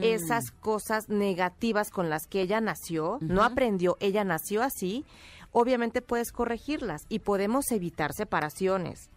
[0.03, 5.05] esas cosas negativas con las que ella nació, no aprendió, ella nació así,
[5.53, 9.11] obviamente puedes corregirlas y podemos evitar separaciones.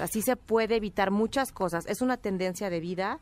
[0.00, 1.86] Así se puede evitar muchas cosas.
[1.86, 3.18] Es una tendencia de vida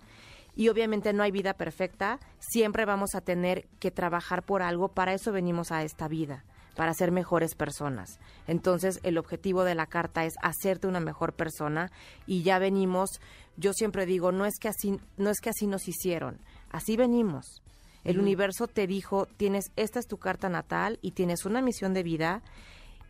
[0.55, 5.13] y obviamente no hay vida perfecta, siempre vamos a tener que trabajar por algo, para
[5.13, 6.45] eso venimos a esta vida
[6.77, 8.21] para ser mejores personas.
[8.47, 11.91] Entonces, el objetivo de la carta es hacerte una mejor persona
[12.27, 13.19] y ya venimos,
[13.57, 16.39] yo siempre digo, no es que así no es que así nos hicieron,
[16.71, 17.63] así venimos.
[18.07, 22.03] El universo te dijo, tienes esta es tu carta natal y tienes una misión de
[22.03, 22.43] vida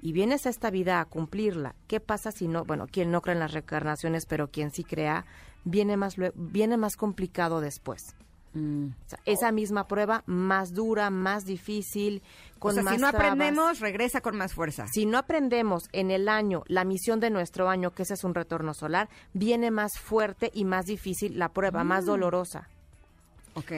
[0.03, 1.74] y vienes a esta vida a cumplirla.
[1.86, 5.24] ¿Qué pasa si no, bueno, quien no cree en las reencarnaciones, pero quien sí crea,
[5.64, 8.14] viene más viene más complicado después.
[8.55, 8.86] Mm.
[8.86, 12.22] O sea, esa misma prueba más dura, más difícil,
[12.59, 13.32] con o sea, más si no trabas.
[13.32, 14.86] aprendemos, regresa con más fuerza.
[14.88, 18.34] Si no aprendemos en el año, la misión de nuestro año, que ese es un
[18.34, 22.07] retorno solar, viene más fuerte y más difícil la prueba, más Mm.
[22.07, 22.68] dolorosa.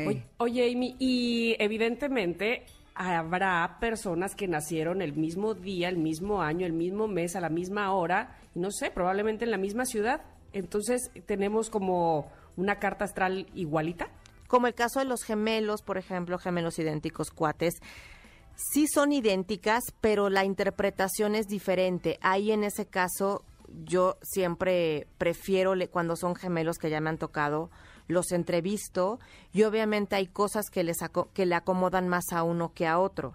[0.06, 2.64] Oye, oye, Amy, y evidentemente
[2.94, 7.48] habrá personas que nacieron el mismo día, el mismo año, el mismo mes, a la
[7.48, 10.22] misma hora, y no sé, probablemente en la misma ciudad.
[10.52, 14.08] Entonces, tenemos como una carta astral igualita.
[14.48, 17.74] Como el caso de los gemelos, por ejemplo, gemelos idénticos, cuates.
[18.56, 22.18] Sí son idénticas, pero la interpretación es diferente.
[22.22, 23.44] Ahí en ese caso,
[23.84, 27.70] yo siempre prefiero, le- cuando son gemelos que ya me han tocado,
[28.08, 29.20] los entrevisto
[29.52, 32.98] y obviamente hay cosas que, les aco- que le acomodan más a uno que a
[32.98, 33.34] otro.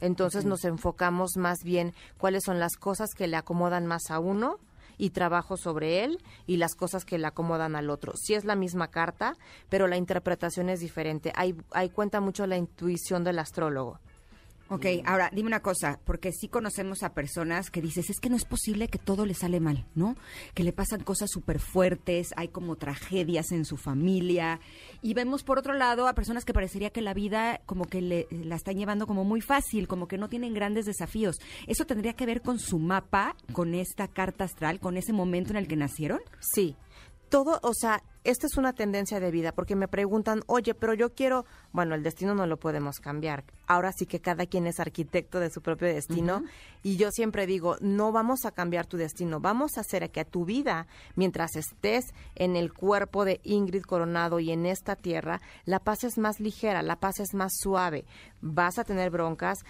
[0.00, 4.56] Entonces nos enfocamos más bien cuáles son las cosas que le acomodan más a uno
[4.96, 8.12] y trabajo sobre él y las cosas que le acomodan al otro.
[8.16, 9.34] Sí es la misma carta,
[9.68, 11.32] pero la interpretación es diferente.
[11.36, 13.98] Ahí, ahí cuenta mucho la intuición del astrólogo.
[14.72, 18.36] Ok, ahora dime una cosa, porque sí conocemos a personas que dices, es que no
[18.36, 20.14] es posible que todo le sale mal, ¿no?
[20.54, 24.60] Que le pasan cosas súper fuertes, hay como tragedias en su familia.
[25.02, 28.28] Y vemos por otro lado a personas que parecería que la vida como que le,
[28.30, 31.40] la están llevando como muy fácil, como que no tienen grandes desafíos.
[31.66, 35.56] ¿Eso tendría que ver con su mapa, con esta carta astral, con ese momento en
[35.56, 36.20] el que nacieron?
[36.38, 36.76] Sí,
[37.30, 41.14] todo, o sea, esta es una tendencia de vida, porque me preguntan, oye, pero yo
[41.14, 43.44] quiero, bueno, el destino no lo podemos cambiar.
[43.66, 46.42] Ahora sí que cada quien es arquitecto de su propio destino.
[46.82, 50.44] Y yo siempre digo, no vamos a cambiar tu destino, vamos a hacer que tu
[50.44, 56.18] vida, mientras estés en el cuerpo de Ingrid Coronado y en esta tierra, la pases
[56.18, 58.04] más ligera, la pases más suave.
[58.42, 59.60] Vas a tener broncas,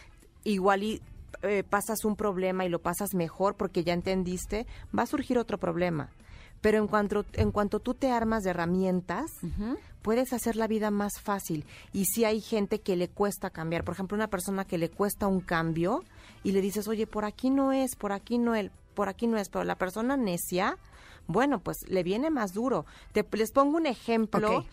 [0.42, 1.02] igual y
[1.42, 5.58] eh, pasas un problema y lo pasas mejor porque ya entendiste, va a surgir otro
[5.58, 6.11] problema.
[6.61, 9.30] Pero en cuanto, en cuanto tú te armas de herramientas,
[10.02, 11.64] puedes hacer la vida más fácil.
[11.92, 15.26] Y si hay gente que le cuesta cambiar, por ejemplo, una persona que le cuesta
[15.26, 16.04] un cambio
[16.42, 19.38] y le dices, oye, por aquí no es, por aquí no es, por aquí no
[19.38, 20.76] es, pero la persona necia,
[21.26, 22.86] bueno, pues le viene más duro.
[23.12, 24.64] Te, les pongo un ejemplo,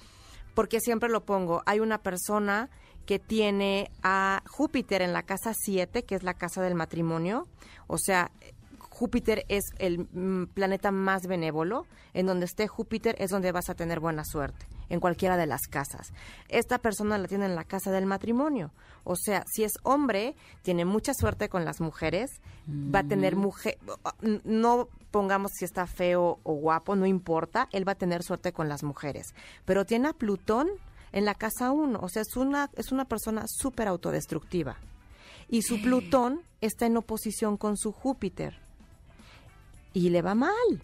[0.54, 1.62] porque siempre lo pongo.
[1.66, 2.70] Hay una persona
[3.06, 7.48] que tiene a Júpiter en la casa 7, que es la casa del matrimonio,
[7.88, 8.32] o sea,
[8.98, 11.86] Júpiter es el mm, planeta más benévolo.
[12.16, 15.68] En donde esté Júpiter es donde vas a tener buena suerte, en cualquiera de las
[15.68, 16.14] casas.
[16.50, 18.72] Esta persona la tiene en la casa del matrimonio.
[19.04, 23.78] O sea, si es hombre, tiene mucha suerte con las mujeres, va a tener mujer,
[24.44, 28.68] no pongamos si está feo o guapo, no importa, él va a tener suerte con
[28.68, 29.36] las mujeres.
[29.66, 30.70] Pero tiene a Plutón
[31.12, 34.78] en la casa 1, o sea, es una, es una persona súper autodestructiva.
[35.50, 38.67] Y su Plutón está en oposición con su Júpiter
[39.98, 40.82] y le va mal.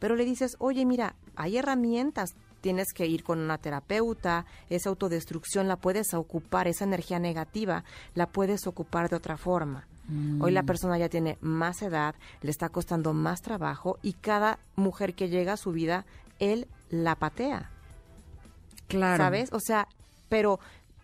[0.00, 5.68] Pero le dices, oye, mira, hay herramientas, tienes que ir con una terapeuta, esa autodestrucción
[5.68, 7.84] la puedes ocupar, esa energía negativa
[8.14, 9.86] la puedes ocupar de otra forma.
[10.40, 15.14] Hoy la persona ya tiene más edad, le está costando más trabajo y cada mujer
[15.14, 16.04] que llega a su vida,
[16.40, 17.70] él la patea.
[18.88, 19.22] Claro.
[19.22, 19.52] ¿Sabes?
[19.52, 19.86] O sea,
[20.28, 20.58] pero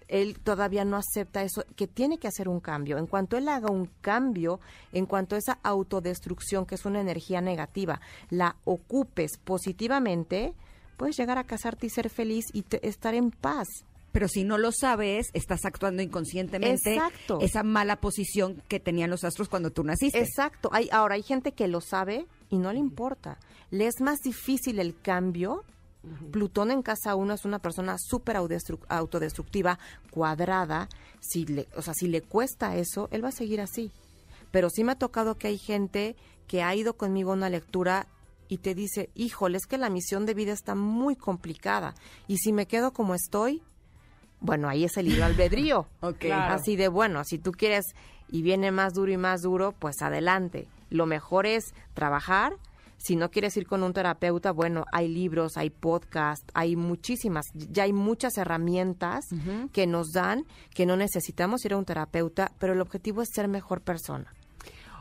[0.09, 2.99] él todavía no acepta eso, que tiene que hacer un cambio.
[2.99, 4.61] En cuanto él haga un cambio,
[4.93, 8.01] en cuanto a esa autodestrucción, que es una energía negativa,
[8.31, 10.55] la ocupes positivamente,
[10.97, 13.67] puedes llegar a casarte y ser feliz y te- estar en paz.
[14.13, 17.39] Pero si no lo sabes, estás actuando inconscientemente Exacto.
[17.43, 20.19] esa mala posición que tenían los astros cuando tú naciste.
[20.19, 20.71] Exacto.
[20.73, 23.39] Hay, ahora, hay gente que lo sabe y no le importa.
[23.71, 25.65] Le es más difícil el cambio.
[26.31, 29.79] Plutón en casa 1 es una persona súper autodestru- autodestructiva,
[30.11, 30.89] cuadrada.
[31.21, 33.91] Si le, o sea, si le cuesta eso, él va a seguir así.
[34.51, 38.07] Pero sí me ha tocado que hay gente que ha ido conmigo a una lectura
[38.49, 41.95] y te dice, híjole, es que la misión de vida está muy complicada.
[42.29, 43.63] Y si me quedo como estoy,
[44.41, 45.87] bueno, ahí es el libre albedrío.
[46.03, 46.19] Ok.
[46.19, 46.55] Claro.
[46.55, 47.87] Así de, bueno, si tú quieres
[48.29, 50.69] y viene más duro y más duro, pues adelante.
[50.91, 52.53] Lo mejor es trabajar.
[53.07, 57.85] Si no quieres ir con un terapeuta, bueno, hay libros, hay podcasts, hay muchísimas, ya
[57.85, 59.27] hay muchas herramientas
[59.73, 60.45] que nos dan
[60.75, 64.33] que no necesitamos ir a un terapeuta, pero el objetivo es ser mejor persona.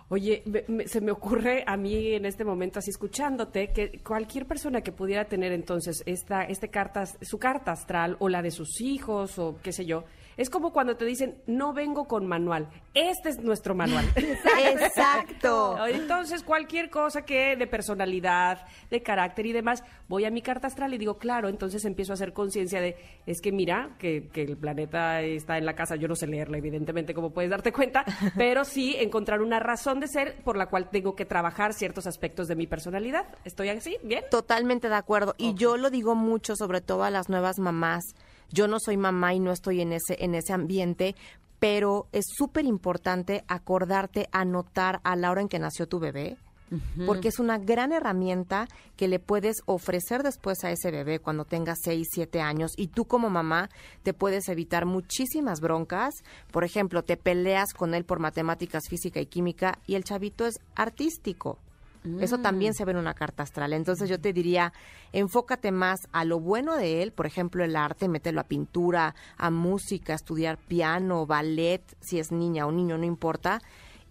[0.10, 4.46] Oye, me- me- se me ocurre a mí en este momento, así escuchándote, que cualquier
[4.46, 8.82] persona que pudiera tener entonces esta, este carta, su carta astral o la de sus
[8.82, 10.04] hijos o qué sé yo,
[10.38, 14.06] es como cuando te dicen, no vengo con manual, este es nuestro manual.
[14.16, 15.86] Exacto.
[15.88, 20.94] Entonces, cualquier cosa que de personalidad, de carácter y demás, voy a mi carta astral
[20.94, 24.58] y digo, claro, entonces empiezo a hacer conciencia de, es que mira, que, que el
[24.58, 28.06] planeta está en la casa, yo no sé leerla, evidentemente, como puedes darte cuenta,
[28.38, 32.48] pero sí encontrar una razón de ser por la cual tengo que trabajar ciertos aspectos
[32.48, 33.26] de mi personalidad.
[33.44, 33.98] ¿Estoy así?
[34.04, 34.24] ¿Bien?
[34.30, 35.36] Totalmente de acuerdo.
[35.38, 38.16] Y yo lo digo mucho, sobre todo a las nuevas mamás.
[38.52, 41.16] Yo no soy mamá y no estoy en ese, en ese ambiente,
[41.60, 46.38] pero es súper importante acordarte, anotar a la hora en que nació tu bebé.
[47.06, 48.68] Porque es una gran herramienta
[48.98, 53.06] que le puedes ofrecer después a ese bebé cuando tenga 6, 7 años y tú
[53.06, 53.70] como mamá
[54.04, 56.16] te puedes evitar muchísimas broncas.
[56.52, 60.60] Por ejemplo, te peleas con él por matemáticas, física y química y el chavito es
[60.76, 61.60] artístico.
[62.20, 63.74] Eso también se ve en una carta astral.
[63.74, 64.74] Entonces yo te diría,
[65.12, 69.50] enfócate más a lo bueno de él, por ejemplo, el arte, mételo a pintura, a
[69.50, 73.62] música, a estudiar piano, ballet, si es niña o niño, no importa,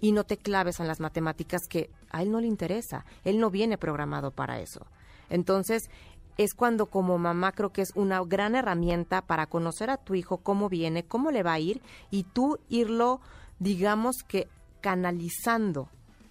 [0.00, 3.04] y no te claves en las matemáticas que a él no le interesa.
[3.24, 4.86] Él no viene programado para eso.
[5.30, 5.88] Entonces,
[6.36, 10.38] es cuando como mamá creo que es una gran herramienta para conocer a tu hijo
[10.38, 11.80] cómo viene, cómo le va a ir
[12.10, 13.20] y tú irlo,
[13.60, 14.48] digamos que
[14.80, 15.88] canalizando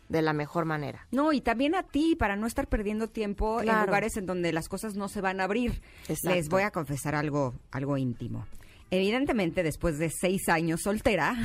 [0.10, 1.08] de la mejor manera.
[1.12, 4.70] No, y también a ti, para no estar perdiendo tiempo en lugares en donde las
[4.70, 5.82] cosas no se van a abrir.
[6.08, 6.36] Exacto.
[6.36, 8.46] Les voy a confesar algo, algo íntimo.
[8.92, 11.36] Evidentemente, después de seis años soltera,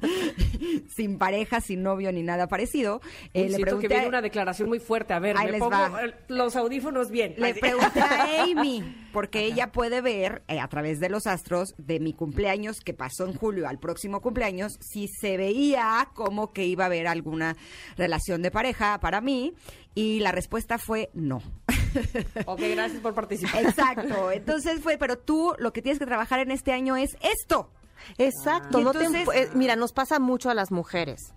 [0.94, 3.00] sin pareja, sin novio ni nada parecido,
[3.32, 5.12] eh, le pregunté, que viene a- una declaración muy fuerte.
[5.14, 6.04] A ver, Ahí me les pongo va.
[6.04, 7.34] eh, los audífonos bien.
[7.38, 8.82] le pregunté a Amy,
[9.12, 13.24] porque ella puede ver eh, a través de los astros de mi cumpleaños que pasó
[13.26, 17.56] en julio al próximo cumpleaños, si se veía como que iba a haber alguna
[17.96, 19.54] relación de pareja para mí,
[19.94, 21.42] y la respuesta fue no.
[22.46, 23.64] Ok, gracias por participar.
[23.64, 24.30] Exacto.
[24.30, 27.70] Entonces fue, pero tú lo que tienes que trabajar en este año es esto.
[28.18, 28.80] Exacto.
[28.80, 31.34] No entonces- eh, mira, nos pasa mucho a las mujeres.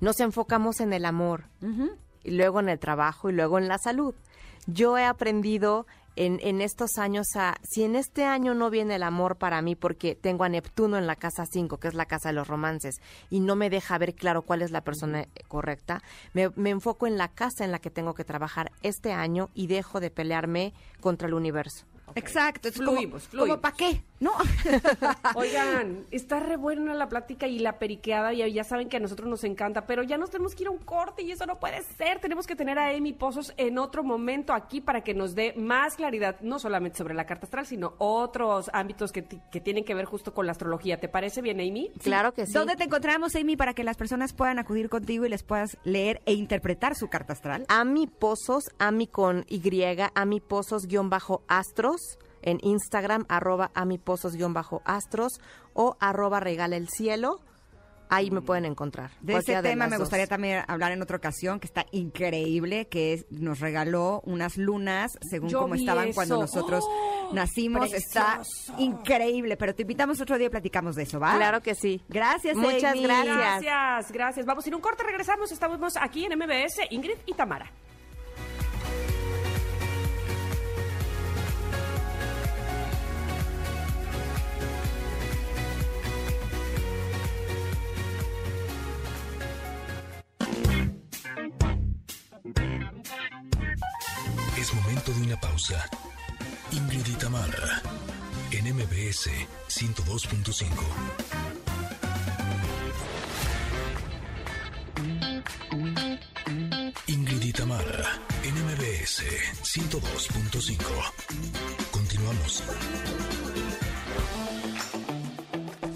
[0.00, 1.44] Nos enfocamos en el amor,
[2.22, 4.14] y luego en el trabajo y luego en la salud.
[4.66, 5.86] Yo he aprendido
[6.16, 9.76] en, en estos años a, si en este año no viene el amor para mí
[9.76, 13.00] porque tengo a Neptuno en la casa 5, que es la casa de los romances,
[13.30, 16.02] y no me deja ver claro cuál es la persona correcta,
[16.32, 19.66] me, me enfoco en la casa en la que tengo que trabajar este año y
[19.66, 21.86] dejo de pelearme contra el universo.
[22.14, 22.68] Exacto.
[22.68, 23.48] Es Fluimos, como, fluimos.
[23.48, 24.02] como ¿para qué?
[24.18, 24.32] ¿No?
[25.34, 29.28] Oigan, está re buena la plática y la periqueada, y ya saben que a nosotros
[29.28, 31.82] nos encanta, pero ya nos tenemos que ir a un corte y eso no puede
[31.82, 32.20] ser.
[32.20, 35.96] Tenemos que tener a Amy Pozos en otro momento aquí para que nos dé más
[35.96, 39.22] claridad, no solamente sobre la carta astral, sino otros ámbitos que
[39.60, 40.98] tienen que ver justo con la astrología.
[40.98, 41.90] ¿Te parece bien, Amy?
[42.02, 42.52] Claro que sí.
[42.52, 46.22] ¿Dónde te encontramos, Amy, para que las personas puedan acudir contigo y les puedas leer
[46.26, 47.64] e interpretar su carta astral?
[47.68, 49.62] Ami Pozos, Ami con Y,
[50.14, 55.40] Ami Pozos guion bajo astros, en Instagram, arroba Ami Pozos guion bajo astros
[55.74, 57.40] o arroba regala el cielo.
[58.08, 59.10] Ahí me pueden encontrar.
[59.20, 60.02] De ese tema me dos.
[60.02, 65.18] gustaría también hablar en otra ocasión, que está increíble, que es- nos regaló unas lunas
[65.28, 67.30] según Yo como estaban cuando nosotros ¡Oh!
[67.32, 67.92] nacimos.
[67.92, 68.42] Está
[68.78, 71.34] increíble, pero te invitamos otro día y platicamos de eso, ¿va?
[71.34, 72.00] Claro que sí.
[72.08, 73.02] Gracias, Muchas Amy.
[73.02, 73.36] gracias.
[73.36, 74.46] Gracias, gracias.
[74.46, 75.50] Vamos a ir un corte, regresamos.
[75.50, 77.68] Estamos aquí en MBS, Ingrid y Tamara.
[94.58, 95.88] Es momento de una pausa.
[96.72, 97.82] Ingrid y Tamara,
[98.50, 99.30] en MBS
[99.68, 100.66] 102.5.
[107.06, 109.22] Ingrid y Tamara, en MBS
[109.62, 110.76] 102.5.
[111.90, 112.62] Continuamos.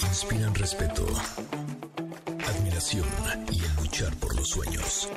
[0.09, 1.07] Inspiran respeto,
[2.47, 3.07] admiración
[3.51, 5.09] y el luchar por los sueños.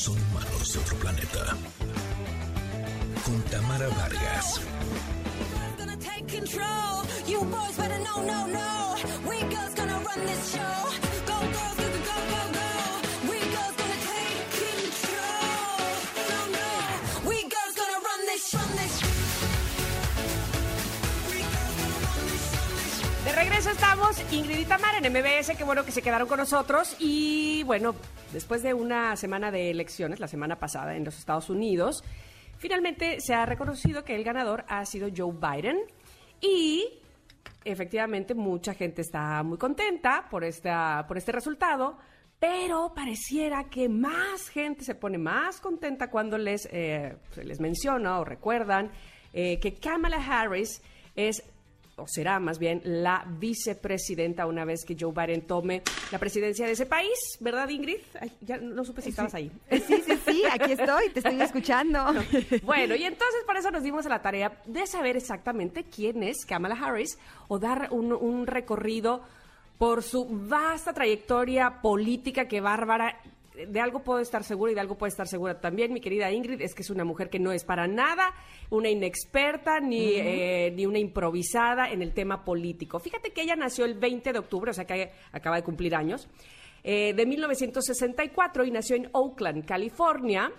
[0.00, 1.54] Son humanos de otro planeta.
[3.22, 4.62] Con Tamara Vargas.
[23.40, 26.94] Regreso estamos, Ingrid y Tamara en MBS, qué bueno que se quedaron con nosotros.
[26.98, 27.94] Y bueno,
[28.34, 32.04] después de una semana de elecciones, la semana pasada en los Estados Unidos,
[32.58, 35.78] finalmente se ha reconocido que el ganador ha sido Joe Biden.
[36.42, 37.00] Y
[37.64, 41.96] efectivamente mucha gente está muy contenta por, esta, por este resultado.
[42.38, 48.24] Pero pareciera que más gente se pone más contenta cuando les, eh, les menciona o
[48.24, 48.90] recuerdan
[49.32, 50.82] eh, que Kamala Harris
[51.16, 51.42] es
[52.00, 56.72] o será más bien la vicepresidenta una vez que Joe Biden tome la presidencia de
[56.72, 58.00] ese país, ¿verdad Ingrid?
[58.20, 59.50] Ay, ya no supe si estabas ahí.
[59.70, 62.04] Sí, sí, sí, aquí estoy, te estoy escuchando.
[62.62, 66.44] Bueno, y entonces por eso nos dimos a la tarea de saber exactamente quién es
[66.44, 69.22] Kamala Harris o dar un, un recorrido
[69.78, 73.16] por su vasta trayectoria política que bárbara.
[73.68, 76.60] De algo puedo estar segura y de algo puedo estar segura también, mi querida Ingrid,
[76.60, 78.32] es que es una mujer que no es para nada
[78.70, 82.98] una inexperta ni, eh, ni una improvisada en el tema político.
[82.98, 86.28] Fíjate que ella nació el 20 de octubre, o sea que acaba de cumplir años,
[86.84, 90.52] eh, de 1964 y nació en Oakland, California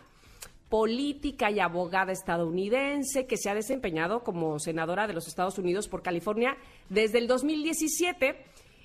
[0.72, 6.02] política y abogada estadounidense que se ha desempeñado como senadora de los Estados Unidos por
[6.02, 6.56] California
[6.88, 8.38] desde el 2017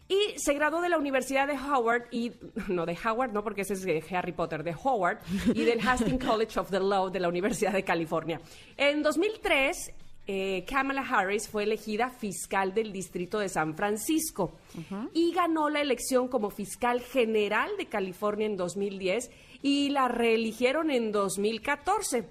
[0.08, 2.32] y se graduó de la Universidad de Howard y
[2.68, 5.18] no de Howard, no porque ese es Harry Potter, de Howard
[5.54, 8.40] y del Hastings College of the Law de la Universidad de California.
[8.76, 9.92] En 2003
[10.28, 14.52] eh, Kamala Harris fue elegida fiscal del Distrito de San Francisco
[15.14, 19.30] y ganó la elección como fiscal general de California en 2010
[19.62, 22.28] y la reeligieron en 2014.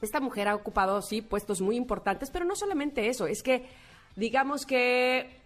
[0.00, 3.66] Esta mujer ha ocupado, sí, puestos muy importantes, pero no solamente eso, es que
[4.14, 5.45] digamos que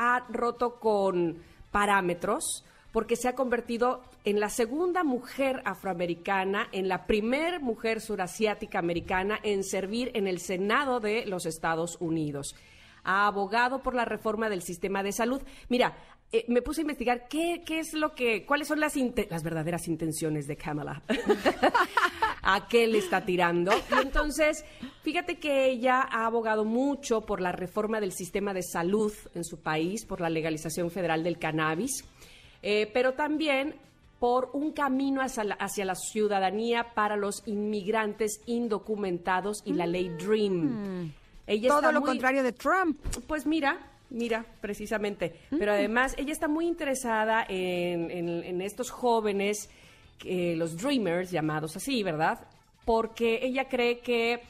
[0.00, 7.06] ha roto con parámetros porque se ha convertido en la segunda mujer afroamericana, en la
[7.06, 12.56] primer mujer surasiática americana en servir en el Senado de los Estados Unidos.
[13.04, 15.42] Ha abogado por la reforma del sistema de salud.
[15.68, 15.96] Mira,
[16.32, 18.94] eh, me puse a investigar qué, qué es lo que, cuáles son las,
[19.28, 21.02] las verdaderas intenciones de Kamala.
[22.42, 23.72] ¿A qué le está tirando?
[23.98, 24.64] Y entonces,
[25.02, 29.58] fíjate que ella ha abogado mucho por la reforma del sistema de salud en su
[29.58, 32.04] país, por la legalización federal del cannabis,
[32.62, 33.74] eh, pero también
[34.18, 40.08] por un camino hacia la, hacia la ciudadanía para los inmigrantes indocumentados y la ley
[40.10, 41.12] DREAM.
[41.46, 42.98] Ella Todo lo muy- contrario de Trump.
[43.26, 43.78] pues mira,
[44.10, 45.34] mira, precisamente.
[45.58, 49.70] Pero además, ella está muy interesada en, en- en estos jóvenes,
[50.24, 52.38] eh, los Dreamers, llamados así, ¿verdad?
[52.84, 54.40] Porque ella cree que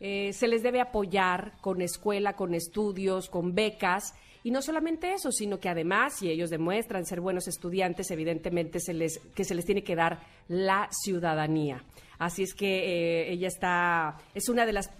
[0.00, 4.14] eh, se les debe apoyar con escuela, con estudios, con becas.
[4.42, 8.94] Y no solamente eso, sino que además, si ellos demuestran ser buenos estudiantes, evidentemente se
[8.94, 11.84] les, que se les tiene que dar la ciudadanía.
[12.18, 12.66] Así es que
[13.26, 14.90] eh, ella está, es una de las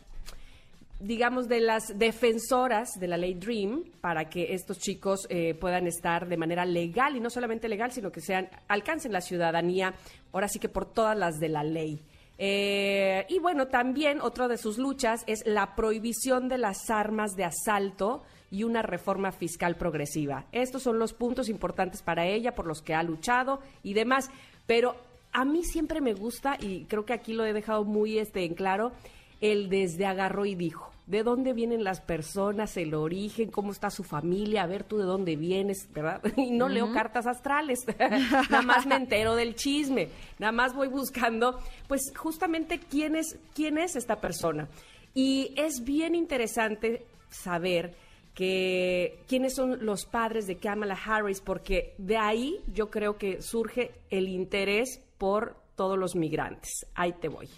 [1.01, 6.28] digamos, de las defensoras de la ley DREAM para que estos chicos eh, puedan estar
[6.28, 9.94] de manera legal y no solamente legal, sino que sean alcancen la ciudadanía,
[10.32, 12.01] ahora sí que por todas las de la ley.
[12.38, 17.44] Eh, y bueno, también otra de sus luchas es la prohibición de las armas de
[17.44, 20.46] asalto y una reforma fiscal progresiva.
[20.53, 24.30] Estos son los puntos importantes para ella, por los que ha luchado y demás.
[24.66, 24.96] Pero
[25.32, 28.55] a mí siempre me gusta, y creo que aquí lo he dejado muy este, en
[28.55, 28.92] claro,
[29.40, 30.89] el desde agarró y dijo.
[31.11, 34.62] ¿De dónde vienen las personas, el origen, cómo está su familia?
[34.62, 36.22] A ver tú de dónde vienes, ¿verdad?
[36.36, 40.08] Y no leo cartas astrales, nada más me entero del chisme,
[40.38, 41.58] nada más voy buscando,
[41.88, 44.68] pues justamente quién es, quién es esta persona.
[45.12, 47.96] Y es bien interesante saber
[48.32, 53.90] que quiénes son los padres de Kamala Harris, porque de ahí yo creo que surge
[54.11, 56.86] el interés por todos los migrantes.
[56.94, 57.48] Ahí te voy.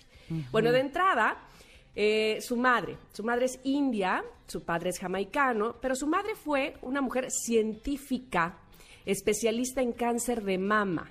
[0.50, 1.36] Bueno, de entrada,
[1.94, 6.76] eh, su madre, su madre es india, su padre es jamaicano, pero su madre fue
[6.82, 8.58] una mujer científica,
[9.04, 11.10] especialista en cáncer de mama.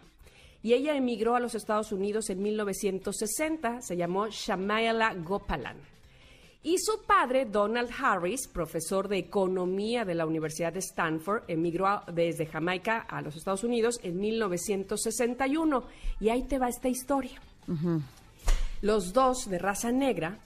[0.63, 5.77] Y ella emigró a los Estados Unidos en 1960, se llamó Shamayala Gopalan.
[6.63, 12.05] Y su padre, Donald Harris, profesor de economía de la Universidad de Stanford, emigró a-
[12.13, 15.84] desde Jamaica a los Estados Unidos en 1961.
[16.19, 17.41] Y ahí te va esta historia.
[18.82, 20.38] Los dos de raza negra,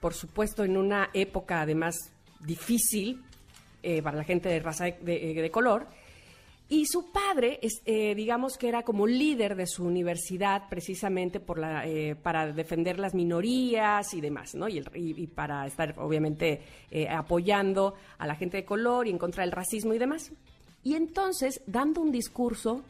[0.00, 1.96] por supuesto en una época además
[2.40, 3.22] difícil
[3.82, 5.86] eh, para la gente de raza de, de- de color,
[6.68, 11.86] y su padre, eh, digamos que era como líder de su universidad precisamente por la,
[11.86, 14.68] eh, para defender las minorías y demás, ¿no?
[14.68, 19.10] Y, el- y- y para estar obviamente eh, apoyando a la gente de color y
[19.10, 20.32] en contra del racismo y demás.
[20.82, 22.82] Y entonces, dando un discurso,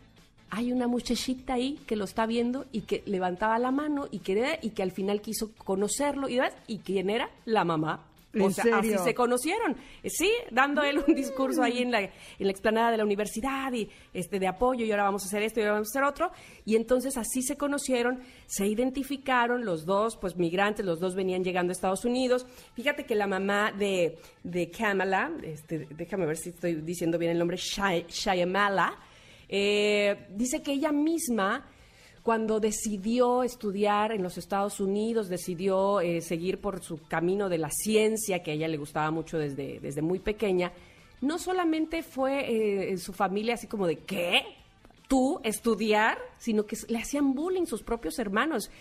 [0.50, 4.58] hay una muchachita ahí que lo está viendo y que levantaba la mano y que,
[4.62, 6.38] y que al final quiso conocerlo y.
[6.66, 7.30] ¿Y quién era?
[7.44, 8.06] La mamá.
[8.34, 8.78] O ¿En sea, serio?
[8.96, 9.76] así se conocieron.
[10.02, 13.72] Eh, Sí, dando él un discurso ahí en la, en la explanada de la universidad
[13.72, 16.04] y este de apoyo y ahora vamos a hacer esto y ahora vamos a hacer
[16.04, 16.30] otro.
[16.66, 21.70] Y entonces así se conocieron, se identificaron los dos, pues migrantes, los dos venían llegando
[21.70, 22.46] a Estados Unidos.
[22.74, 27.38] Fíjate que la mamá de, de Kamala, este, déjame ver si estoy diciendo bien el
[27.38, 28.98] nombre, Shay- Shyamala,
[29.48, 31.66] Eh, dice que ella misma
[32.22, 37.70] cuando decidió estudiar en los Estados Unidos, decidió eh, seguir por su camino de la
[37.70, 40.72] ciencia, que a ella le gustaba mucho desde, desde muy pequeña,
[41.20, 44.42] no solamente fue eh, su familia así como de, ¿qué?
[45.06, 46.18] ¿Tú estudiar?
[46.36, 48.72] Sino que le hacían bullying sus propios hermanos.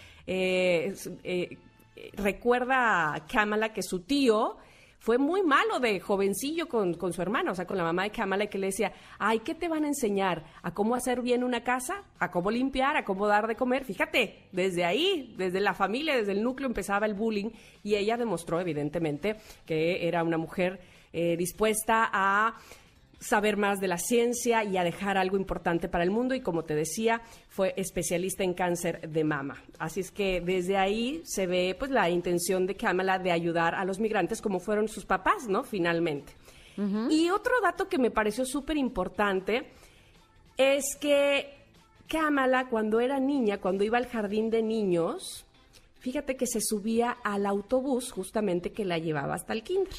[2.13, 4.57] Recuerda a Kamala que su tío
[5.05, 8.09] fue muy malo de jovencillo con, con su hermana, o sea, con la mamá de
[8.09, 10.43] Kamala, que le decía, ay, ¿qué te van a enseñar?
[10.63, 12.01] ¿A cómo hacer bien una casa?
[12.17, 12.97] ¿A cómo limpiar?
[12.97, 13.85] ¿A cómo dar de comer?
[13.85, 17.51] Fíjate, desde ahí, desde la familia, desde el núcleo empezaba el bullying
[17.83, 19.35] y ella demostró, evidentemente,
[19.67, 20.79] que era una mujer
[21.13, 22.55] eh, dispuesta a
[23.19, 26.63] saber más de la ciencia y a dejar algo importante para el mundo y como
[26.63, 29.61] te decía, fue especialista en cáncer de mama.
[29.79, 33.85] Así es que desde ahí se ve pues la intención de Kamala de ayudar a
[33.85, 35.63] los migrantes como fueron sus papás, ¿no?
[35.63, 36.33] Finalmente.
[37.09, 39.65] Y otro dato que me pareció súper importante
[40.57, 41.53] es que
[42.07, 45.45] Kamala cuando era niña, cuando iba al jardín de niños,
[45.99, 49.95] fíjate que se subía al autobús justamente que la llevaba hasta el kinder.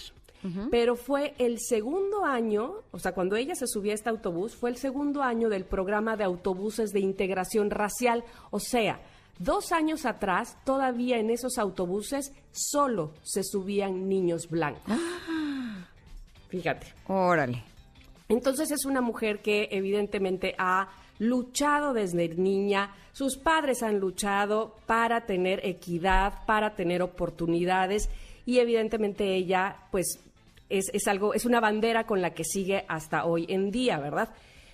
[0.71, 4.71] Pero fue el segundo año, o sea, cuando ella se subía a este autobús, fue
[4.71, 8.25] el segundo año del programa de autobuses de integración racial.
[8.51, 9.01] O sea,
[9.39, 14.95] dos años atrás, todavía en esos autobuses solo se subían niños blancos.
[16.49, 16.87] Fíjate.
[17.09, 17.63] Órale.
[18.29, 25.27] Entonces es una mujer que evidentemente ha luchado desde niña, sus padres han luchado para
[25.27, 28.11] tener equidad, para tener oportunidades
[28.45, 30.19] y evidentemente ella pues
[30.69, 34.31] es, es algo, es una bandera con la que sigue hasta hoy en día, ¿verdad?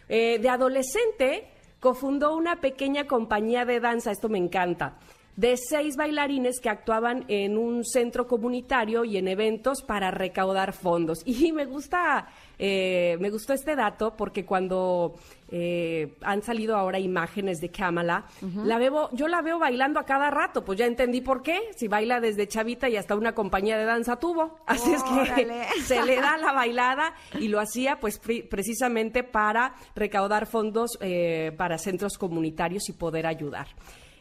[0.09, 1.49] Eh, de adolescente
[1.81, 4.99] cofundó una pequeña compañía de danza, esto me encanta,
[5.37, 11.23] de seis bailarines que actuaban en un centro comunitario y en eventos para recaudar fondos.
[11.27, 12.29] Y me gusta,
[12.65, 15.15] eh, me gustó este dato porque cuando
[15.51, 18.27] eh, han salido ahora imágenes de Kamala,
[18.65, 21.89] la veo, yo la veo bailando a cada rato, pues ya entendí por qué, si
[21.89, 24.61] baila desde chavita y hasta una compañía de danza tuvo.
[24.67, 29.75] Así es que se le da la bailada y lo hacía pues pre- precisamente para
[29.97, 33.67] recaudar fondos eh, para centros comunitarios y poder ayudar.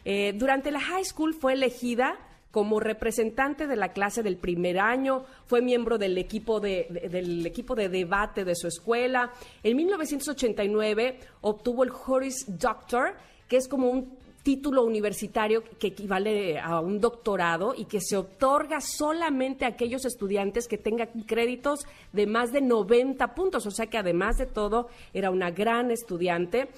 [0.03, 2.15] Eh, durante la high school fue elegida
[2.51, 7.45] como representante de la clase del primer año, fue miembro del equipo de, de- del
[7.45, 9.31] equipo de debate de su escuela.
[9.63, 13.13] En 1989 obtuvo el Horace Doctor,
[13.47, 18.81] que es como un título universitario que equivale a un doctorado y que se otorga
[18.81, 23.99] solamente a aquellos estudiantes que tengan créditos de más de 90 puntos, o sea que
[23.99, 26.69] además de todo era una gran estudiante.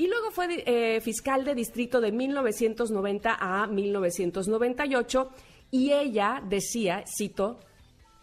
[0.00, 5.28] Y luego fue eh, fiscal de distrito de 1990 a 1998
[5.70, 7.60] y ella decía, cito,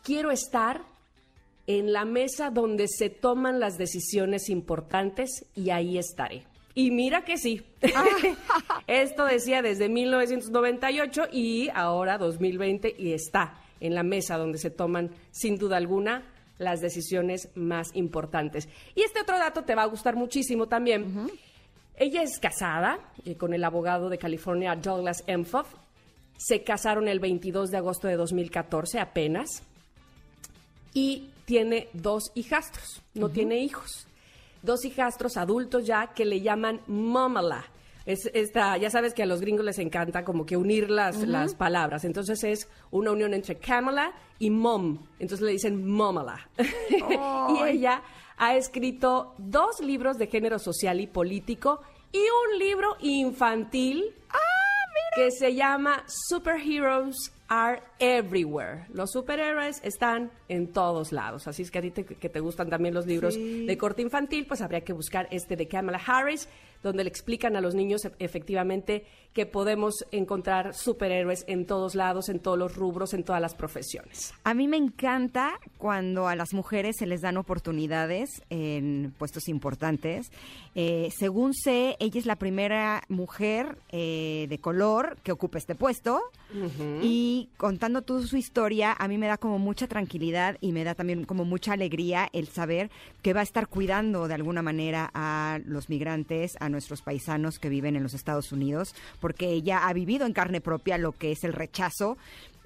[0.04, 0.82] quiero estar
[1.68, 6.48] en la mesa donde se toman las decisiones importantes y ahí estaré.
[6.74, 7.62] Y mira que sí.
[8.88, 15.12] Esto decía desde 1998 y ahora 2020 y está en la mesa donde se toman
[15.30, 16.24] sin duda alguna
[16.58, 18.68] las decisiones más importantes.
[18.96, 21.30] Y este otro dato te va a gustar muchísimo también.
[21.98, 25.68] Ella es casada eh, con el abogado de California Douglas Emhoff.
[26.38, 29.64] Se casaron el 22 de agosto de 2014 apenas
[30.94, 34.08] y tiene dos hijastros, no tiene hijos.
[34.62, 37.66] Dos hijastros adultos ya que le llaman Momala.
[38.06, 41.56] Es esta, ya sabes que a los gringos les encanta como que unir las, las
[41.56, 42.06] palabras.
[42.06, 45.00] Entonces es una unión entre Kamala y Mom.
[45.20, 46.48] Entonces le dicen Momala.
[46.90, 48.04] y ella
[48.38, 51.82] ha escrito dos libros de género social y político
[52.12, 54.14] y un libro infantil
[55.16, 58.86] que se llama Superheroes Are Everywhere.
[58.94, 61.48] Los superhéroes están en todos lados.
[61.48, 64.46] Así es que a ti te, que te gustan también los libros de corte infantil,
[64.46, 66.48] pues habría que buscar este de Kamala Harris,
[66.84, 72.28] donde le explican a los niños e- efectivamente que podemos encontrar superhéroes en todos lados,
[72.30, 74.34] en todos los rubros, en todas las profesiones.
[74.44, 80.32] A mí me encanta cuando a las mujeres se les dan oportunidades en puestos importantes.
[80.74, 86.20] Eh, según sé, ella es la primera mujer eh, de color que ocupa este puesto.
[87.02, 90.96] Y contando toda su historia, a mí me da como mucha tranquilidad y me da
[90.96, 92.90] también como mucha alegría el saber
[93.22, 97.70] que va a estar cuidando de alguna manera a los migrantes, a nuestros paisanos que
[97.70, 101.44] viven en los Estados Unidos, porque ella ha vivido en carne propia lo que es
[101.44, 102.18] el rechazo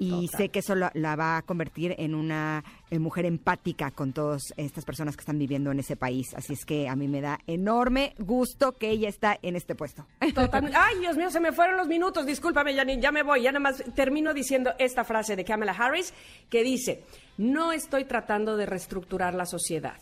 [0.02, 0.38] y Total.
[0.38, 4.42] sé que eso la, la va a convertir en una eh, mujer empática con todas
[4.58, 6.34] estas personas que están viviendo en ese país.
[6.34, 10.08] Así es que a mí me da enorme gusto que ella está en este puesto.
[10.20, 12.26] Ay, Dios mío, se me fueron los minutos.
[12.26, 13.44] Discúlpame, Janine, ya me voy.
[13.44, 16.16] Ya nada más termino diciendo esta frase de Kamala Harris
[16.50, 17.04] que dice,
[17.38, 19.98] no estoy tratando de reestructurar la sociedad.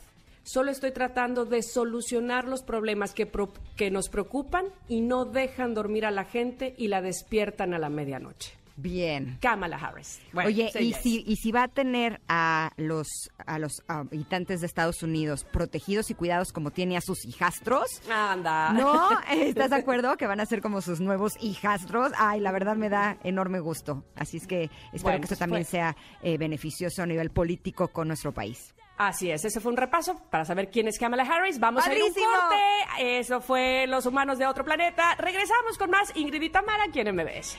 [0.52, 5.76] Solo estoy tratando de solucionar los problemas que, pro- que nos preocupan y no dejan
[5.76, 8.54] dormir a la gente y la despiertan a la medianoche.
[8.76, 9.38] Bien.
[9.42, 10.20] Kamala Harris.
[10.34, 10.98] Bueno, Oye, y yes.
[11.04, 16.10] si, y si va a tener a los, a los habitantes de Estados Unidos protegidos
[16.10, 18.74] y cuidados como tiene a sus hijastros, Anda.
[18.74, 19.08] ¿no?
[19.32, 22.12] ¿Estás de acuerdo que van a ser como sus nuevos hijastros?
[22.18, 24.04] Ay, la verdad me da enorme gusto.
[24.16, 24.64] Así es que
[24.94, 28.32] espero Bueno, que esto pues también fue- sea eh, beneficioso a nivel político con nuestro
[28.34, 28.74] país.
[29.00, 31.58] Así es, ese fue un repaso para saber quién es Kamala Harris.
[31.58, 33.18] Vamos a ir un corte.
[33.18, 35.16] Eso fue Los Humanos de Otro Planeta.
[35.16, 37.58] Regresamos con más Ingrid y Tamara aquí en MBS.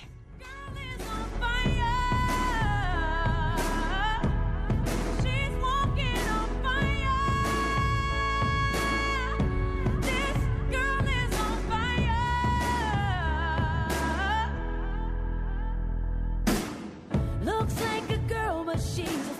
[17.42, 19.39] Looks like a girl, but she's a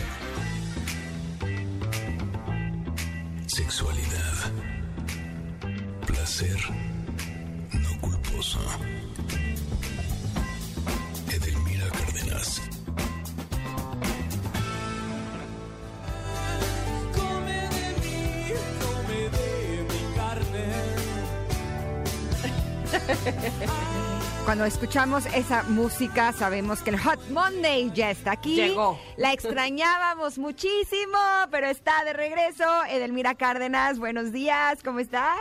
[6.41, 6.73] Placer
[7.73, 8.59] no culposo.
[11.31, 12.61] Edelmira Cárdenas.
[17.13, 20.65] Come de mí, come de mi carne.
[24.45, 28.55] Cuando escuchamos esa música sabemos que el Hot Monday ya está aquí.
[28.55, 28.99] Llegó.
[29.15, 31.19] La extrañábamos muchísimo,
[31.51, 32.65] pero está de regreso.
[32.89, 35.37] Edelmira Cárdenas, buenos días, ¿cómo estás?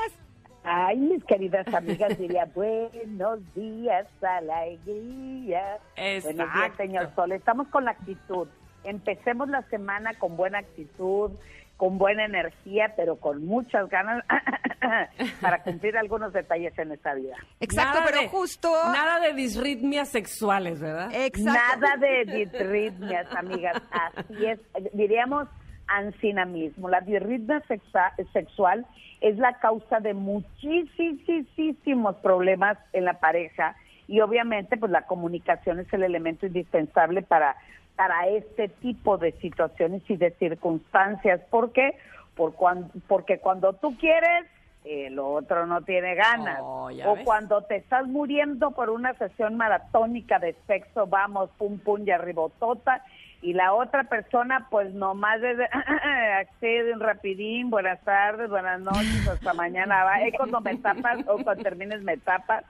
[0.63, 5.79] Ay, mis queridas amigas, diría buenos días, alegría.
[5.97, 6.77] Buenos días, Exacto.
[6.77, 7.33] señor Sol.
[7.33, 8.47] Estamos con la actitud.
[8.85, 11.31] Empecemos la semana con buena actitud,
[11.77, 14.23] con buena energía, pero con muchas ganas
[15.41, 17.37] para cumplir algunos detalles en esta vida.
[17.61, 18.71] Exacto, Nada pero de- justo...
[18.93, 21.11] Nada de disritmias sexuales, ¿verdad?
[21.13, 21.53] Exacto.
[21.81, 23.83] Nada de disritmias, amigas.
[23.91, 24.59] Así es,
[24.93, 25.49] diríamos
[25.91, 26.89] ansina mismo.
[26.89, 28.85] La disritmia sexa- sexual
[29.21, 33.77] es la causa de muchísimos problemas en la pareja
[34.09, 37.57] y obviamente pues la comunicación es el elemento indispensable para
[37.97, 41.39] para este tipo de situaciones y de circunstancias.
[41.51, 41.99] ¿Por qué?
[42.35, 44.47] Por cuan- porque cuando tú quieres,
[44.87, 46.61] el otro no tiene ganas.
[46.63, 47.25] Oh, o ves.
[47.27, 53.05] cuando te estás muriendo por una sesión maratónica de sexo, vamos, pum, pum, y arribotota,
[53.43, 55.65] y la otra persona, pues nomás de,
[56.41, 61.63] accede un rapidín, buenas tardes, buenas noches, hasta mañana, va, cuando me tapas o cuando
[61.63, 62.65] termines me tapas,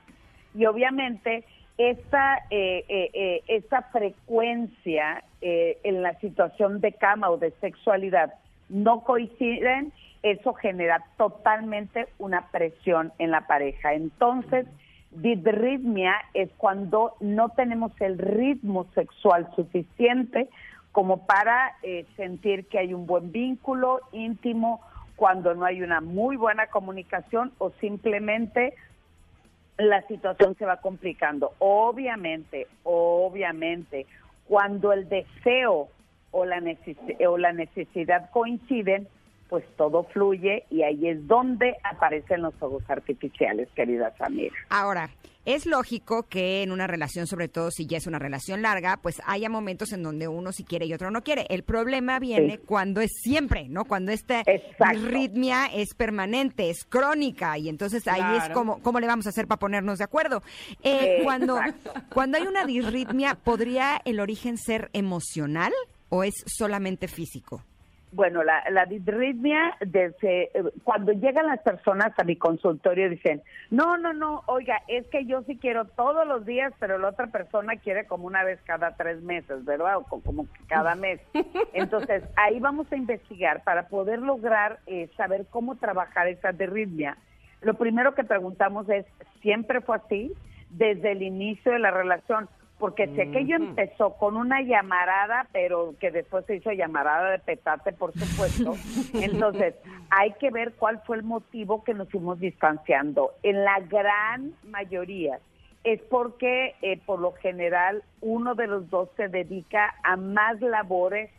[0.54, 1.44] y obviamente
[1.76, 8.34] esta, eh, eh, eh, esta frecuencia eh, en la situación de cama o de sexualidad
[8.68, 9.92] no coinciden,
[10.22, 13.94] eso genera totalmente una presión en la pareja.
[13.94, 14.66] Entonces,
[15.10, 20.48] disritmia es cuando no tenemos el ritmo sexual suficiente
[20.92, 24.80] como para eh, sentir que hay un buen vínculo íntimo,
[25.16, 28.74] cuando no hay una muy buena comunicación o simplemente
[29.76, 31.52] la situación se va complicando.
[31.58, 34.06] Obviamente, obviamente,
[34.48, 35.88] cuando el deseo
[36.32, 36.62] o la,
[37.28, 39.08] o la necesidad coinciden,
[39.50, 44.56] pues todo fluye y ahí es donde aparecen los fuegos artificiales, queridas amigas.
[44.68, 45.10] Ahora,
[45.44, 49.20] es lógico que en una relación, sobre todo si ya es una relación larga, pues
[49.26, 51.46] haya momentos en donde uno sí quiere y otro no quiere.
[51.50, 52.62] El problema viene Sí.
[52.66, 53.84] cuando es siempre, ¿no?
[53.86, 55.00] Cuando esta Exacto.
[55.08, 59.48] ritmia es permanente, es crónica y entonces ahí es como, ¿cómo le vamos a hacer
[59.48, 60.42] para ponernos de acuerdo?
[60.84, 61.92] Eh, cuando, Exacto.
[62.14, 65.72] cuando hay una disritmia, ¿podría el origen ser emocional
[66.10, 67.64] o es solamente físico?
[68.12, 73.96] Bueno, la, la disritmia, desde, eh, cuando llegan las personas a mi consultorio dicen, no,
[73.98, 77.76] no, no, oiga, es que yo sí quiero todos los días, pero la otra persona
[77.76, 79.98] quiere como una vez cada tres meses, ¿verdad?
[79.98, 81.20] O co- como cada mes.
[81.72, 87.16] Entonces, ahí vamos a investigar para poder lograr eh, saber cómo trabajar esa disritmia.
[87.60, 89.06] Lo primero que preguntamos es,
[89.40, 90.32] ¿siempre fue así?
[90.70, 92.48] Desde el inicio de la relación.
[92.80, 97.92] Porque si aquello empezó con una llamarada, pero que después se hizo llamarada de petate,
[97.92, 98.74] por supuesto.
[99.14, 99.74] Entonces,
[100.08, 103.32] hay que ver cuál fue el motivo que nos fuimos distanciando.
[103.42, 105.38] En la gran mayoría
[105.84, 111.30] es porque, eh, por lo general, uno de los dos se dedica a más labores,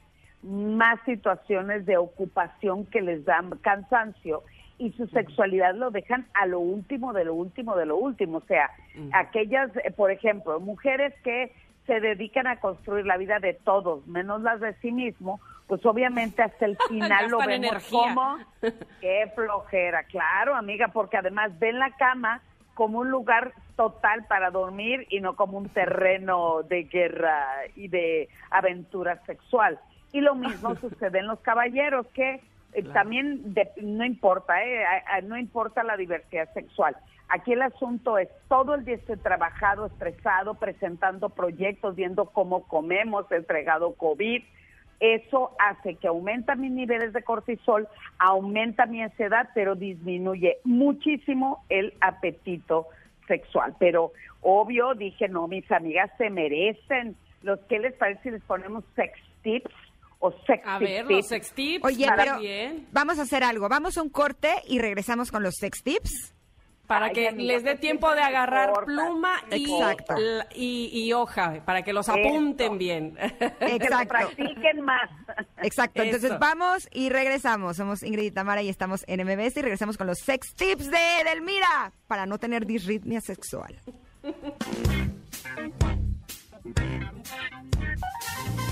[0.43, 4.43] más situaciones de ocupación que les dan cansancio
[4.81, 8.39] y su sexualidad lo dejan a lo último de lo último de lo último.
[8.39, 8.71] O sea,
[9.13, 11.53] aquellas, eh, por ejemplo, mujeres que
[11.85, 16.41] se dedican a construir la vida de todos, menos las de sí mismo, pues obviamente
[16.41, 17.99] hasta el final lo vemos energía.
[17.99, 18.37] como
[19.01, 22.41] qué flojera, claro, amiga, porque además ven la cama
[22.73, 27.45] como un lugar total para dormir y no como un terreno de guerra
[27.75, 29.79] y de aventura sexual.
[30.11, 32.41] Y lo mismo sucede en los caballeros, que
[32.93, 34.83] también de- no importa, ¿eh?
[35.23, 36.95] No importa la diversidad sexual.
[37.29, 43.31] Aquí el asunto es todo el día estoy trabajado, estresado, presentando proyectos, viendo cómo comemos,
[43.31, 44.43] entregado COVID.
[44.99, 47.87] Eso hace que aumenta mis niveles de cortisol,
[48.19, 52.87] aumenta mi ansiedad, pero disminuye muchísimo el apetito
[53.27, 53.75] sexual.
[53.79, 54.11] Pero
[54.41, 57.15] obvio, dije, no, mis amigas se merecen.
[57.43, 59.73] Los que les parece si les ponemos sex tips
[60.21, 61.17] o sex A ver, tips?
[61.17, 61.85] los sex tips.
[61.85, 62.87] Oye, para pero bien.
[62.91, 63.67] vamos a hacer algo.
[63.67, 66.33] Vamos a un corte y regresamos con los sex tips.
[66.87, 69.65] Para Ay, que amiga, les dé tiempo de agarrar pluma y,
[70.53, 73.15] y, y hoja, para que los apunten bien.
[73.39, 74.07] Que lo Exacto.
[74.09, 75.09] practiquen más.
[75.63, 77.77] Exacto, entonces vamos y regresamos.
[77.77, 81.21] Somos Ingrid y Tamara y estamos en MBS y regresamos con los sex tips de
[81.21, 83.79] Edelmira para no tener disritmia sexual.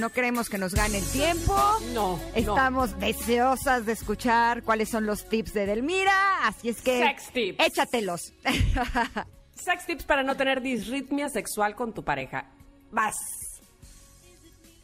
[0.00, 1.54] No queremos que nos gane el tiempo.
[1.92, 6.12] No, Estamos deseosas de escuchar cuáles son los tips de Edelmira,
[6.42, 7.64] así es que Sex tips.
[7.64, 8.32] échatelos.
[9.54, 12.46] Sex tips para no tener disritmia sexual con tu pareja.
[12.90, 13.14] Vas.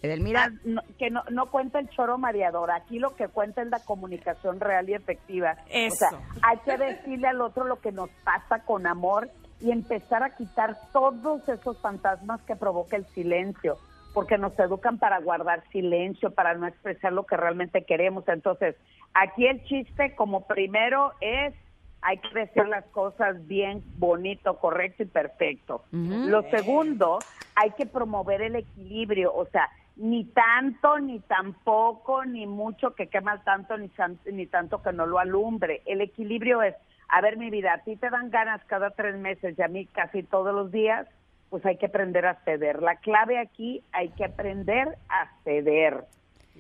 [0.03, 2.71] Edelmira, Ah, no- que no, no cuenta el choro mareador.
[2.71, 5.57] Aquí lo que cuenta es la comunicación real y efectiva.
[5.69, 6.07] Eso.
[6.07, 9.29] O sea, hay que decirle al otro lo que nos pasa con amor
[9.61, 13.77] y empezar a quitar todos esos fantasmas que provoca el silencio,
[14.13, 18.27] porque nos educan para guardar silencio, para no expresar lo que realmente queremos.
[18.29, 18.77] Entonces,
[19.15, 21.55] aquí el chiste como primero es
[22.03, 25.85] hay que decir las cosas bien, bonito, correcto y perfecto.
[25.93, 27.19] Lo segundo,
[27.55, 33.43] hay que promover el equilibrio, o sea, ni tanto, ni tampoco, ni mucho que quema
[33.45, 33.91] tanto, ni,
[34.33, 35.83] ni tanto que no lo alumbre.
[35.85, 36.75] El equilibrio es,
[37.09, 39.85] a ver, mi vida, a ti te dan ganas cada tres meses y a mí
[39.87, 41.07] casi todos los días,
[41.51, 42.81] pues hay que aprender a ceder.
[42.83, 46.05] La clave aquí, hay que aprender a ceder.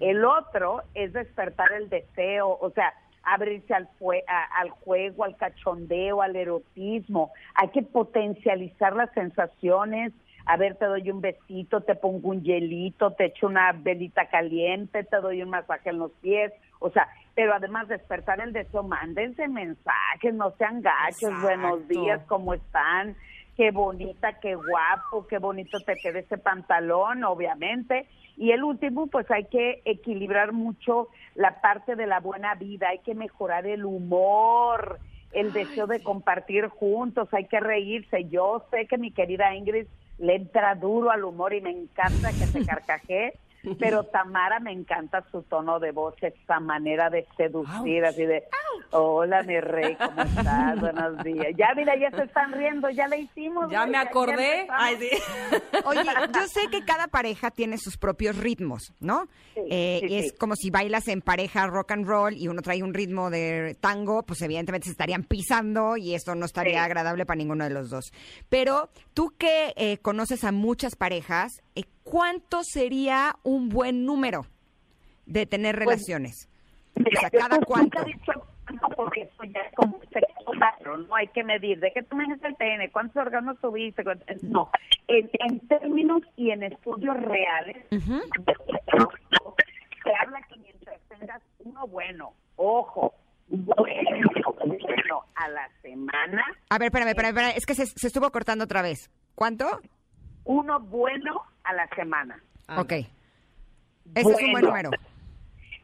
[0.00, 2.92] El otro es despertar el deseo, o sea,
[3.22, 7.30] abrirse al, fue- a- al juego, al cachondeo, al erotismo.
[7.54, 10.12] Hay que potencializar las sensaciones.
[10.46, 15.04] A ver, te doy un besito, te pongo un hielito, te echo una velita caliente,
[15.04, 16.50] te doy un masaje en los pies.
[16.80, 21.42] O sea, pero además despertar el deseo, mándense mensajes, no sean gachos, Exacto.
[21.42, 23.14] buenos días, ¿cómo están?
[23.56, 28.06] Qué bonita, qué guapo, qué bonito te queda ese pantalón, obviamente.
[28.36, 33.00] Y el último, pues hay que equilibrar mucho la parte de la buena vida, hay
[33.00, 34.98] que mejorar el humor,
[35.32, 38.28] el deseo de compartir juntos, hay que reírse.
[38.28, 39.86] Yo sé que mi querida Ingrid
[40.18, 43.32] le entra duro al humor y me encanta que se carcajee,
[43.78, 48.44] pero Tamara me encanta su tono de voz, esa manera de seducir, así de,
[48.90, 50.80] hola mi rey, ¿cómo estás?
[50.80, 51.48] Buenos días.
[51.56, 53.70] Ya mira, ya se están riendo, ya le hicimos.
[53.70, 54.66] Ya me acordé.
[54.70, 55.10] Ay, sí.
[55.84, 56.00] Oye,
[56.34, 59.26] yo sé que cada pareja tiene sus propios ritmos, ¿no?
[59.54, 60.36] Sí, Eh, sí, y es sí.
[60.38, 64.22] como si bailas en pareja rock and roll y uno trae un ritmo de tango,
[64.22, 66.78] pues evidentemente se estarían pisando y esto no estaría Sí.
[66.78, 68.12] agradable para ninguno de los dos.
[68.48, 74.42] Pero tú que eh, conoces a muchas parejas, eh, ¿cuánto sería un buen número
[75.26, 76.48] de tener relaciones?
[76.96, 78.00] Mira, o sea, cada cuánto.
[78.02, 78.48] cuánto
[78.96, 79.98] porque eso ya es como
[80.58, 81.80] raro, no hay que medir.
[81.80, 82.90] ¿De qué tamaño es el pene?
[82.90, 84.04] ¿Cuántos órganos tuviste?
[84.04, 84.70] ¿Cuánto- No,
[85.08, 87.96] en, en términos y en estudios reales, se
[90.20, 93.14] habla que mientras tengas uno bueno, ojo,
[93.48, 98.30] bueno, bueno a la semana, A ver, espérame, espérame, espérame, es que se, se estuvo
[98.30, 99.10] cortando otra vez.
[99.34, 99.66] ¿Cuánto?
[100.44, 102.40] uno bueno a la semana.
[102.76, 102.92] Ok.
[102.92, 103.08] Ese
[104.14, 104.90] es un buen número.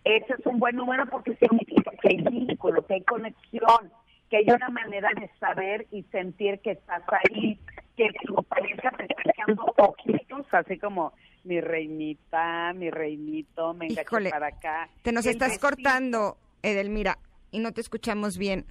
[0.05, 3.93] Ese es un buen número porque significa que hay vínculo, que hay conexión,
[4.31, 7.59] que hay una manera de saber y sentir que estás ahí,
[7.97, 11.13] que tu pareja te está echando ojitos, así como
[11.45, 14.89] mi reinita, mi reinito, me Híjole, para acá.
[15.03, 17.19] Te nos El estás besito, cortando, Edelmira,
[17.51, 18.65] y no te escuchamos bien.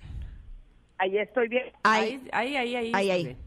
[0.98, 1.66] Ahí estoy bien.
[1.84, 2.92] Ahí, Ahí, ahí, ahí.
[2.94, 3.38] ahí,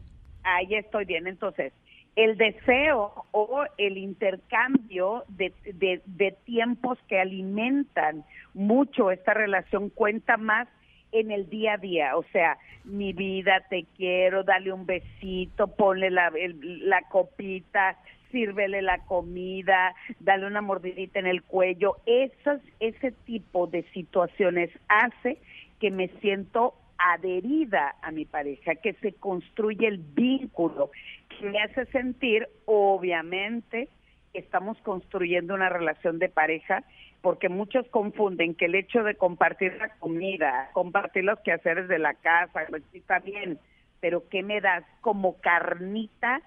[0.43, 1.25] ahí estoy bien.
[1.27, 1.73] Entonces,
[2.19, 10.67] el deseo o el intercambio de, de, tiempos que alimentan mucho esta relación cuenta más
[11.13, 16.11] en el día a día, o sea, mi vida, te quiero, dale un besito, ponle
[16.11, 16.29] la,
[16.59, 17.97] la copita,
[18.31, 21.95] sírvele la comida, dale una mordidita en el cuello.
[22.05, 25.37] Esos, ese tipo de situaciones hace
[25.79, 30.91] que me siento adherida a mi pareja, que se construye el vínculo,
[31.29, 33.87] que me hace sentir, obviamente,
[34.33, 36.83] que estamos construyendo una relación de pareja,
[37.21, 42.13] porque muchos confunden que el hecho de compartir la comida, compartir los quehaceres de la
[42.13, 43.59] casa, pues, está bien,
[43.99, 46.41] pero ¿qué me das como carnita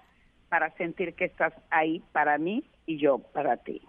[0.49, 3.81] para sentir que estás ahí para mí y yo para ti?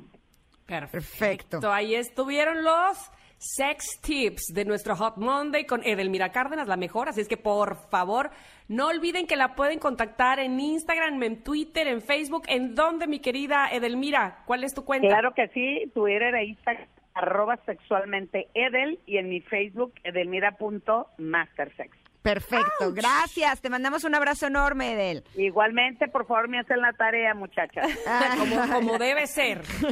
[0.67, 1.71] Perfecto.
[1.71, 3.11] Ahí estuvieron los
[3.45, 7.11] sex tips de nuestro Hot Monday con Edelmira Cárdenas, la mejor.
[7.11, 8.31] Así es que por favor,
[8.69, 12.45] no olviden que la pueden contactar en Instagram, en Twitter, en Facebook.
[12.49, 14.43] ¿En dónde, mi querida Edelmira?
[14.47, 15.09] ¿Cuál es tu cuenta?
[15.09, 21.97] Claro que sí, Twitter e Instagram, arroba sexualmente Edel y en mi Facebook, edelmira.mastersex.
[22.25, 23.61] Perfecto, gracias.
[23.61, 25.25] Te mandamos un abrazo enorme, Edel.
[25.37, 27.87] Igualmente, por favor, me hacen la tarea, muchachas.
[28.39, 29.61] como, como debe ser.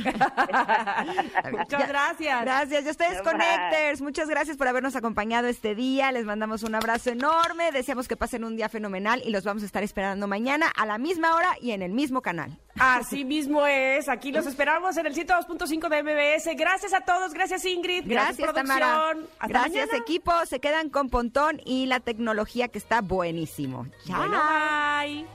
[1.53, 2.41] Muchas gracias.
[2.41, 2.85] Gracias.
[2.85, 3.33] Y a ustedes, Bye.
[3.33, 6.11] Connectors, muchas gracias por habernos acompañado este día.
[6.11, 7.71] Les mandamos un abrazo enorme.
[7.71, 10.97] Deseamos que pasen un día fenomenal y los vamos a estar esperando mañana a la
[10.97, 12.59] misma hora y en el mismo canal.
[12.79, 14.09] Así mismo es.
[14.09, 16.57] Aquí los esperamos en el 102.5 de MBS.
[16.57, 17.35] Gracias a todos.
[17.35, 18.05] Gracias, Ingrid.
[18.07, 18.79] Gracias, producción.
[18.79, 19.11] Tamara.
[19.39, 19.99] Hasta Gracias, mañana.
[19.99, 20.33] equipo.
[20.47, 22.22] Se quedan con Pontón y la tecnología
[22.69, 23.87] que está buenísimo.
[24.07, 24.19] Chao.
[24.19, 25.27] Bueno, bye.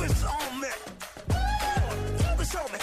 [0.00, 0.68] Focus on me.
[2.18, 2.78] Focus on me.